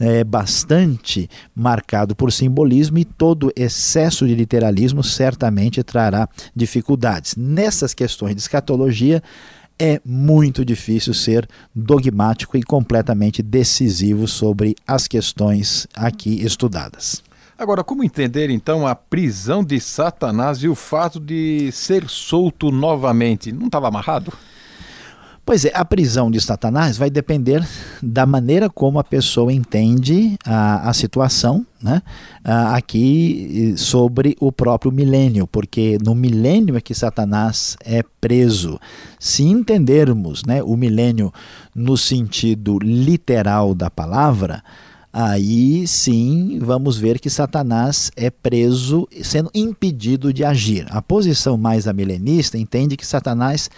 é 0.00 0.24
bastante 0.24 1.28
marcado 1.54 2.16
por 2.16 2.32
simbolismo 2.32 2.98
e 2.98 3.04
todo 3.04 3.52
excesso 3.54 4.26
de 4.26 4.34
literalismo 4.34 5.02
certamente 5.02 5.82
trará 5.82 6.28
dificuldades. 6.54 7.36
Nessas 7.36 7.94
questões 7.94 8.34
de 8.34 8.40
escatologia, 8.40 9.22
é 9.84 10.00
muito 10.04 10.64
difícil 10.64 11.12
ser 11.12 11.48
dogmático 11.74 12.56
e 12.56 12.62
completamente 12.62 13.42
decisivo 13.42 14.28
sobre 14.28 14.76
as 14.86 15.08
questões 15.08 15.88
aqui 15.92 16.40
estudadas. 16.40 17.20
Agora, 17.58 17.82
como 17.82 18.04
entender 18.04 18.48
então 18.48 18.86
a 18.86 18.94
prisão 18.94 19.64
de 19.64 19.80
Satanás 19.80 20.62
e 20.62 20.68
o 20.68 20.76
fato 20.76 21.18
de 21.18 21.72
ser 21.72 22.08
solto 22.08 22.70
novamente? 22.70 23.50
Não 23.50 23.66
estava 23.66 23.88
amarrado? 23.88 24.32
Pois 25.44 25.64
é, 25.64 25.72
a 25.74 25.84
prisão 25.84 26.30
de 26.30 26.40
Satanás 26.40 26.96
vai 26.96 27.10
depender 27.10 27.66
da 28.00 28.24
maneira 28.24 28.70
como 28.70 29.00
a 29.00 29.04
pessoa 29.04 29.52
entende 29.52 30.36
a, 30.46 30.88
a 30.88 30.92
situação 30.92 31.66
né, 31.82 32.00
aqui 32.44 33.74
sobre 33.76 34.36
o 34.38 34.52
próprio 34.52 34.92
milênio, 34.92 35.44
porque 35.48 35.98
no 36.00 36.14
milênio 36.14 36.76
é 36.76 36.80
que 36.80 36.94
Satanás 36.94 37.76
é 37.84 38.04
preso. 38.20 38.78
Se 39.18 39.42
entendermos 39.42 40.44
né, 40.44 40.62
o 40.62 40.76
milênio 40.76 41.32
no 41.74 41.96
sentido 41.96 42.78
literal 42.78 43.74
da 43.74 43.90
palavra, 43.90 44.62
aí 45.12 45.88
sim 45.88 46.60
vamos 46.62 46.96
ver 46.96 47.18
que 47.18 47.28
Satanás 47.28 48.12
é 48.14 48.30
preso, 48.30 49.08
sendo 49.24 49.50
impedido 49.52 50.32
de 50.32 50.44
agir. 50.44 50.86
A 50.90 51.02
posição 51.02 51.58
mais 51.58 51.88
amilenista 51.88 52.56
entende 52.56 52.96
que 52.96 53.04
Satanás 53.04 53.68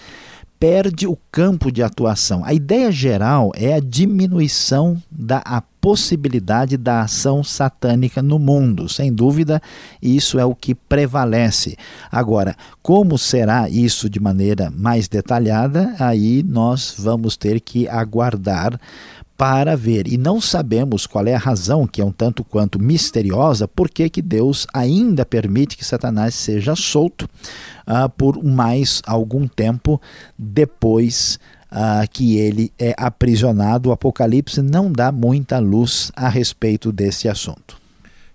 perde 0.64 1.06
o 1.06 1.14
campo 1.30 1.70
de 1.70 1.82
atuação. 1.82 2.42
A 2.42 2.54
ideia 2.54 2.90
geral 2.90 3.52
é 3.54 3.74
a 3.74 3.80
diminuição 3.80 4.96
da 5.10 5.62
possibilidade 5.78 6.78
da 6.78 7.02
ação 7.02 7.44
satânica 7.44 8.22
no 8.22 8.38
mundo. 8.38 8.88
Sem 8.88 9.12
dúvida, 9.12 9.60
isso 10.00 10.38
é 10.38 10.44
o 10.46 10.54
que 10.54 10.74
prevalece. 10.74 11.76
Agora, 12.10 12.56
como 12.82 13.18
será 13.18 13.68
isso 13.68 14.08
de 14.08 14.18
maneira 14.18 14.72
mais 14.74 15.06
detalhada? 15.06 15.94
Aí 15.98 16.42
nós 16.42 16.94
vamos 16.96 17.36
ter 17.36 17.60
que 17.60 17.86
aguardar 17.86 18.80
para 19.44 19.76
ver. 19.76 20.10
E 20.10 20.16
não 20.16 20.40
sabemos 20.40 21.06
qual 21.06 21.26
é 21.26 21.34
a 21.34 21.38
razão, 21.38 21.86
que 21.86 22.00
é 22.00 22.04
um 22.04 22.10
tanto 22.10 22.42
quanto 22.42 22.80
misteriosa, 22.80 23.68
por 23.68 23.90
que 23.90 24.22
Deus 24.22 24.66
ainda 24.72 25.26
permite 25.26 25.76
que 25.76 25.84
Satanás 25.84 26.34
seja 26.34 26.74
solto 26.74 27.28
uh, 27.86 28.08
por 28.16 28.42
mais 28.42 29.02
algum 29.06 29.46
tempo 29.46 30.00
depois 30.38 31.38
uh, 31.70 32.08
que 32.10 32.38
ele 32.38 32.72
é 32.78 32.94
aprisionado. 32.96 33.90
O 33.90 33.92
Apocalipse 33.92 34.62
não 34.62 34.90
dá 34.90 35.12
muita 35.12 35.58
luz 35.58 36.10
a 36.16 36.30
respeito 36.30 36.90
desse 36.90 37.28
assunto. 37.28 37.76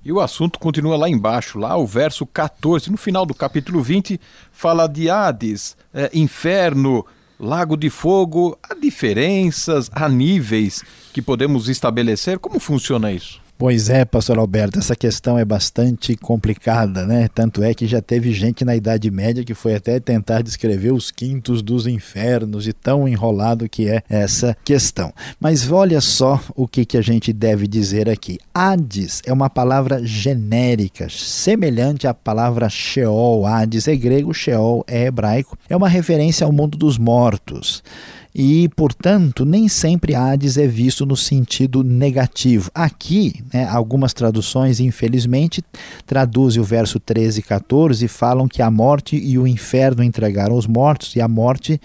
E 0.05 0.11
o 0.11 0.19
assunto 0.19 0.59
continua 0.59 0.95
lá 0.95 1.09
embaixo, 1.09 1.57
lá 1.57 1.75
o 1.75 1.87
verso 1.87 2.23
14, 2.23 2.91
no 2.91 2.97
final 2.97 3.25
do 3.25 3.33
capítulo 3.33 3.81
20, 3.81 4.21
fala 4.51 4.85
de 4.85 5.09
Hades, 5.09 5.75
é, 5.91 6.11
inferno, 6.13 7.03
Lago 7.39 7.75
de 7.75 7.89
Fogo, 7.89 8.59
há 8.61 8.75
diferenças, 8.75 9.89
há 9.91 10.07
níveis 10.07 10.83
que 11.11 11.21
podemos 11.21 11.69
estabelecer? 11.69 12.39
Como 12.39 12.59
funciona 12.59 13.11
isso? 13.11 13.41
Pois 13.59 13.89
é, 13.89 14.05
pastor 14.05 14.37
Alberto, 14.37 14.79
essa 14.79 14.95
questão 14.95 15.37
é 15.37 15.43
bastante 15.43 16.15
complicada, 16.15 17.05
né? 17.05 17.27
Tanto 17.27 17.61
é 17.61 17.73
que 17.73 17.85
já 17.85 18.01
teve 18.01 18.31
gente 18.31 18.63
na 18.63 18.73
Idade 18.73 19.11
Média 19.11 19.43
que 19.43 19.53
foi 19.53 19.75
até 19.75 19.99
tentar 19.99 20.41
descrever 20.41 20.93
os 20.93 21.11
quintos 21.11 21.61
dos 21.61 21.85
infernos 21.85 22.67
e 22.67 22.71
tão 22.71 23.05
enrolado 23.05 23.67
que 23.67 23.89
é 23.89 24.01
essa 24.09 24.55
questão. 24.63 25.11
Mas 25.41 25.69
olha 25.69 25.99
só 25.99 26.41
o 26.55 26.69
que, 26.69 26.85
que 26.85 26.97
a 26.97 27.01
gente 27.01 27.33
deve 27.33 27.67
dizer 27.67 28.09
aqui. 28.09 28.39
Hades 28.53 29.21
é 29.25 29.33
uma 29.33 29.49
palavra 29.49 30.05
genérica, 30.05 31.09
semelhante 31.09 32.07
à 32.07 32.13
palavra 32.13 32.69
Sheol. 32.69 33.45
Hades 33.45 33.89
é 33.89 33.95
grego, 33.97 34.33
Sheol 34.33 34.85
é 34.87 35.07
hebraico. 35.07 35.57
É 35.69 35.75
uma 35.75 35.89
referência 35.89 36.45
ao 36.45 36.53
mundo 36.53 36.77
dos 36.77 36.97
mortos 36.97 37.83
e, 38.33 38.69
portanto, 38.75 39.43
nem 39.43 39.67
sempre 39.67 40.13
Hades 40.13 40.57
é 40.57 40.67
visto 40.67 41.05
no 41.05 41.17
sentido 41.17 41.83
negativo. 41.83 42.69
Aqui, 42.75 43.43
né, 43.51 43.67
algumas 43.67 44.13
traduções, 44.13 44.79
infelizmente, 44.79 45.63
traduzem 46.05 46.61
o 46.61 46.65
verso 46.65 46.99
13 46.99 47.39
e 47.39 47.43
14 47.43 48.05
e 48.05 48.07
falam 48.07 48.47
que 48.47 48.61
a 48.61 48.69
morte 48.69 49.15
e 49.15 49.37
o 49.39 49.47
inferno 49.47 50.03
entregaram 50.03 50.55
os 50.55 50.67
mortos, 50.67 51.15
e 51.15 51.21
a 51.21 51.27
morte 51.27 51.81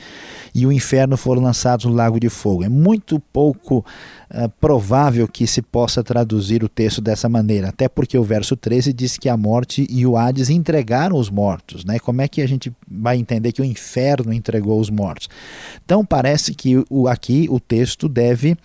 e 0.55 0.67
o 0.67 0.73
inferno 0.73 1.17
foram 1.17 1.43
lançados 1.43 1.87
no 1.87 1.93
lago 1.93 2.21
de 2.21 2.29
fogo. 2.29 2.63
É 2.63 2.69
muito 2.69 3.19
pouco 3.33 3.85
uh, 4.35 4.49
provável 4.61 5.27
que 5.29 5.47
se 5.47 5.62
possa 5.62 6.03
traduzir 6.03 6.64
o 6.64 6.68
texto 6.68 7.01
dessa 7.01 7.29
maneira, 7.29 7.68
até 7.68 7.88
porque 7.88 8.18
o 8.18 8.25
verso 8.25 8.57
13 8.57 8.92
diz 8.92 9.16
que 9.16 9.29
a 9.29 9.37
morte 9.37 9.87
e 9.88 10.07
o 10.07 10.16
Hades 10.16 10.51
entregaram 10.51 11.16
os 11.16 11.31
mortos. 11.31 11.85
Né? 11.85 11.99
Como 11.99 12.20
é 12.20 12.29
que 12.29 12.42
a 12.42 12.47
gente 12.47 12.73
vai 12.87 13.16
entender 13.16 13.53
que 13.53 13.62
o 13.62 13.64
inferno 13.64 14.33
entregou 14.33 14.81
os 14.81 14.90
mortos? 14.90 15.29
Então, 15.85 16.05
parece 16.05 16.55
que 16.55 16.85
o, 16.90 17.09
aqui 17.09 17.47
o 17.49 17.61
texto 17.61 18.09
deve 18.09 18.57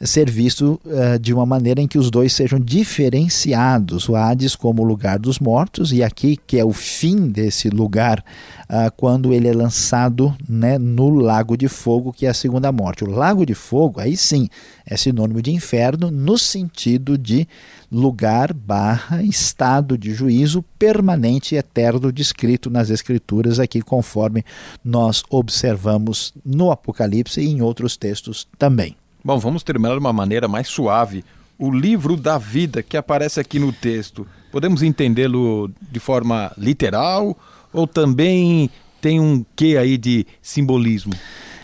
ser 0.00 0.28
visto 0.28 0.80
uh, 0.84 1.18
de 1.18 1.32
uma 1.32 1.46
maneira 1.46 1.80
em 1.80 1.86
que 1.86 1.98
os 1.98 2.10
dois 2.10 2.32
sejam 2.32 2.58
diferenciados. 2.58 4.08
O 4.08 4.16
Hades 4.16 4.56
como 4.56 4.82
lugar 4.82 5.18
dos 5.18 5.38
mortos, 5.38 5.92
e 5.92 6.02
aqui 6.02 6.36
que 6.36 6.58
é 6.58 6.64
o 6.64 6.72
fim 6.72 7.28
desse 7.28 7.68
lugar, 7.68 8.24
uh, 8.64 8.90
quando 8.96 9.32
ele 9.32 9.48
é 9.48 9.52
lançado 9.52 10.34
né, 10.48 10.78
no 10.78 11.10
Lago 11.10 11.56
de 11.56 11.68
Fogo, 11.68 12.12
que 12.12 12.26
é 12.26 12.30
a 12.30 12.34
segunda 12.34 12.72
morte. 12.72 13.04
O 13.04 13.10
Lago 13.10 13.46
de 13.46 13.54
Fogo, 13.54 14.00
aí 14.00 14.16
sim, 14.16 14.48
é 14.86 14.96
sinônimo 14.96 15.40
de 15.40 15.52
inferno, 15.52 16.10
no 16.10 16.36
sentido 16.36 17.16
de 17.16 17.46
lugar 17.90 18.52
barra 18.52 19.22
estado 19.22 19.96
de 19.96 20.12
juízo 20.12 20.62
permanente 20.78 21.54
e 21.54 21.58
eterno 21.58 22.12
descrito 22.12 22.68
nas 22.68 22.90
Escrituras, 22.90 23.60
aqui 23.60 23.80
conforme 23.80 24.44
nós 24.84 25.22
observamos 25.30 26.34
no 26.44 26.72
Apocalipse 26.72 27.40
e 27.40 27.46
em 27.46 27.62
outros 27.62 27.96
textos 27.96 28.48
também. 28.58 28.96
Bom, 29.26 29.38
vamos 29.38 29.62
terminar 29.62 29.94
de 29.94 30.00
uma 30.00 30.12
maneira 30.12 30.46
mais 30.46 30.68
suave. 30.68 31.24
O 31.58 31.70
livro 31.70 32.14
da 32.14 32.36
vida 32.36 32.82
que 32.82 32.94
aparece 32.94 33.40
aqui 33.40 33.58
no 33.58 33.72
texto, 33.72 34.26
podemos 34.52 34.82
entendê-lo 34.82 35.70
de 35.80 35.98
forma 35.98 36.52
literal 36.58 37.34
ou 37.72 37.86
também 37.86 38.68
tem 39.00 39.18
um 39.18 39.42
quê 39.56 39.78
aí 39.80 39.96
de 39.96 40.26
simbolismo? 40.42 41.14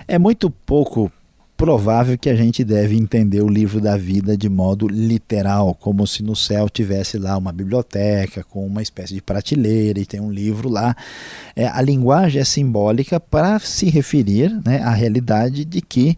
É 0.08 0.18
muito 0.18 0.48
pouco 0.48 1.12
provável 1.54 2.16
que 2.16 2.30
a 2.30 2.34
gente 2.34 2.64
deve 2.64 2.96
entender 2.96 3.42
o 3.42 3.48
livro 3.48 3.78
da 3.78 3.94
vida 3.94 4.38
de 4.38 4.48
modo 4.48 4.88
literal, 4.88 5.74
como 5.74 6.06
se 6.06 6.22
no 6.22 6.34
céu 6.34 6.66
tivesse 6.66 7.18
lá 7.18 7.36
uma 7.36 7.52
biblioteca 7.52 8.42
com 8.42 8.66
uma 8.66 8.80
espécie 8.80 9.12
de 9.12 9.20
prateleira 9.20 10.00
e 10.00 10.06
tem 10.06 10.18
um 10.18 10.32
livro 10.32 10.70
lá. 10.70 10.96
É, 11.54 11.66
a 11.66 11.82
linguagem 11.82 12.40
é 12.40 12.44
simbólica 12.44 13.20
para 13.20 13.58
se 13.58 13.90
referir 13.90 14.50
né, 14.64 14.80
à 14.80 14.94
realidade 14.94 15.66
de 15.66 15.82
que 15.82 16.16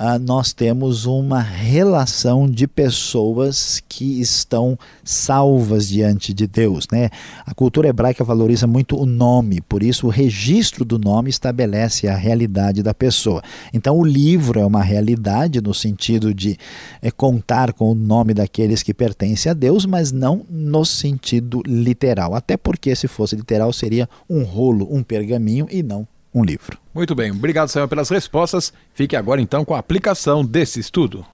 ah, 0.00 0.16
nós 0.16 0.52
temos 0.52 1.06
uma 1.06 1.40
relação 1.40 2.48
de 2.48 2.68
pessoas 2.68 3.82
que 3.88 4.20
estão 4.20 4.78
salvas 5.02 5.88
diante 5.88 6.32
de 6.32 6.46
Deus. 6.46 6.86
Né? 6.92 7.10
A 7.44 7.52
cultura 7.52 7.88
hebraica 7.88 8.22
valoriza 8.22 8.64
muito 8.64 8.96
o 8.96 9.04
nome, 9.04 9.60
por 9.60 9.82
isso 9.82 10.06
o 10.06 10.10
registro 10.10 10.84
do 10.84 11.00
nome 11.00 11.30
estabelece 11.30 12.06
a 12.06 12.14
realidade 12.14 12.80
da 12.80 12.94
pessoa. 12.94 13.42
Então 13.74 13.98
o 13.98 14.04
livro 14.04 14.60
é 14.60 14.64
uma 14.64 14.84
realidade 14.84 15.60
no 15.60 15.74
sentido 15.74 16.32
de 16.32 16.56
é, 17.02 17.10
contar 17.10 17.72
com 17.72 17.90
o 17.90 17.94
nome 17.96 18.32
daqueles 18.32 18.84
que 18.84 18.94
pertencem 18.94 19.50
a 19.50 19.54
Deus, 19.54 19.84
mas 19.84 20.12
não 20.12 20.46
no 20.48 20.84
sentido 20.84 21.60
literal. 21.66 22.36
Até 22.36 22.56
porque 22.56 22.94
se 22.94 23.08
fosse 23.08 23.34
literal 23.34 23.72
seria 23.72 24.08
um 24.30 24.44
rolo, 24.44 24.86
um 24.88 25.02
pergaminho 25.02 25.66
e 25.68 25.82
não 25.82 26.06
um 26.34 26.44
livro. 26.44 26.78
Muito 26.94 27.14
bem, 27.14 27.30
obrigado, 27.30 27.68
Samuel, 27.68 27.88
pelas 27.88 28.08
respostas. 28.08 28.72
Fique 28.92 29.16
agora 29.16 29.40
então 29.40 29.64
com 29.64 29.74
a 29.74 29.78
aplicação 29.78 30.44
desse 30.44 30.80
estudo. 30.80 31.24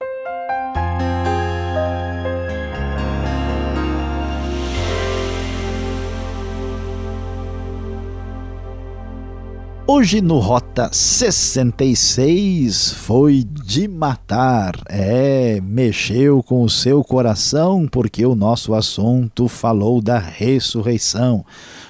Hoje 9.87 10.19
no 10.19 10.39
Rota 10.39 10.89
66 10.91 12.91
foi 12.91 13.43
de 13.43 13.87
matar. 13.87 14.73
É, 14.89 15.61
mexeu 15.61 16.41
com 16.41 16.63
o 16.63 16.69
seu 16.69 17.03
coração 17.03 17.87
porque 17.87 18.25
o 18.25 18.33
nosso 18.33 18.73
assunto 18.73 19.47
falou 19.47 20.01
da 20.01 20.17
ressurreição. 20.17 21.45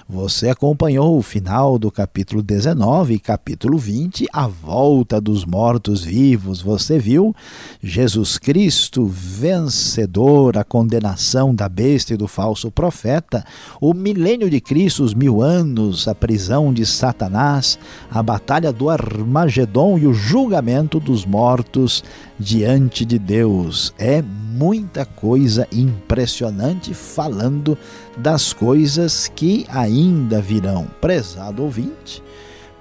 Você 0.08 0.50
acompanhou 0.50 1.18
o 1.18 1.24
final 1.24 1.80
do 1.80 1.90
capítulo 1.90 2.44
19 2.44 3.16
e 3.16 3.20
capítulo 3.20 3.76
20, 3.80 4.28
a 4.32 4.46
volta 4.46 5.20
dos 5.20 5.44
mortos-vivos. 5.46 6.62
Você 6.62 7.00
viu 7.00 7.36
Jesus 7.82 8.38
Cristo 8.38 9.08
vencedor, 9.08 10.60
a 10.60 10.64
condenação 10.64 11.56
da 11.56 11.68
besta 11.68 12.14
e 12.14 12.18
do 12.18 12.28
falso 12.28 12.70
profeta, 12.70 13.44
o 13.82 13.96
milênio 13.96 14.48
de 14.48 14.62
Cristo, 14.62 15.04
os 15.04 15.16
mil 15.16 15.42
anos, 15.42 16.08
a 16.08 16.14
prisão 16.14 16.72
de 16.72 16.86
Satanás, 16.86 17.80
a 18.12 18.22
batalha 18.22 18.72
do 18.72 18.92
Armagedon 18.92 19.98
e 19.98 20.06
o 20.06 20.14
julgamento 20.14 21.00
dos 21.00 21.26
mortos 21.26 22.04
diante 22.40 23.04
de 23.06 23.18
Deus. 23.18 23.92
É 23.98 24.22
muita 24.22 25.04
coisa 25.04 25.68
impressionante 25.72 26.94
falando 26.94 27.78
das 28.18 28.54
coisas 28.54 29.32
que 29.34 29.66
ainda 29.70 30.42
virão. 30.42 30.88
Prezado 31.02 31.64
ouvinte, 31.64 32.24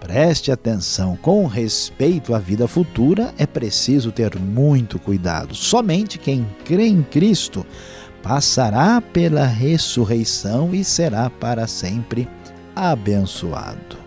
preste 0.01 0.53
atenção, 0.53 1.17
com 1.17 1.47
respeito 1.47 2.35
à 2.35 2.39
vida 2.39 2.69
futura 2.69 3.35
é 3.39 3.47
preciso 3.47 4.13
ter 4.13 4.39
muito 4.39 4.99
cuidado. 4.99 5.55
Somente 5.55 6.19
quem 6.19 6.47
crê 6.65 6.87
em 6.87 7.03
Cristo 7.03 7.67
passará 8.23 9.01
pela 9.01 9.45
ressurreição 9.45 10.75
e 10.75 10.83
será 10.83 11.29
para 11.29 11.67
sempre 11.67 12.29
abençoado. 12.75 14.04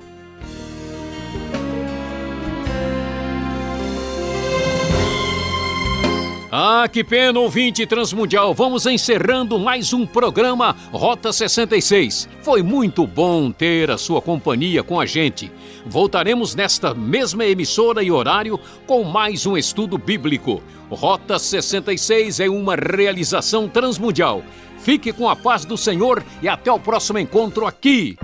Ah, 6.60 6.90
que 6.92 7.04
pena, 7.04 7.40
ouvinte 7.40 7.86
transmundial. 7.86 8.52
Vamos 8.52 8.88
encerrando 8.88 9.60
mais 9.60 9.94
um 9.94 10.08
programa 10.08 10.76
Rota 10.92 11.32
66. 11.32 12.28
Foi 12.42 12.64
muito 12.64 13.06
bom 13.06 13.52
ter 13.52 13.92
a 13.92 13.98
sua 14.00 14.24
companhia 14.24 14.82
com 14.82 15.00
a 15.00 15.06
gente. 15.06 15.52
Voltaremos 15.86 16.56
nesta 16.56 16.96
mesma 16.96 17.46
emissora 17.46 18.02
e 18.02 18.10
horário 18.10 18.60
com 18.88 19.04
mais 19.04 19.46
um 19.46 19.56
estudo 19.56 20.00
bíblico. 20.00 20.64
Rota 20.90 21.38
66 21.38 22.40
é 22.40 22.50
uma 22.50 22.74
realização 22.76 23.70
transmundial. 23.70 24.42
Fique 24.80 25.14
com 25.14 25.30
a 25.30 25.36
paz 25.36 25.64
do 25.64 25.78
Senhor 25.78 26.26
e 26.42 26.50
até 26.50 26.72
o 26.72 26.80
próximo 26.80 27.20
encontro 27.20 27.68
aqui 27.68 28.18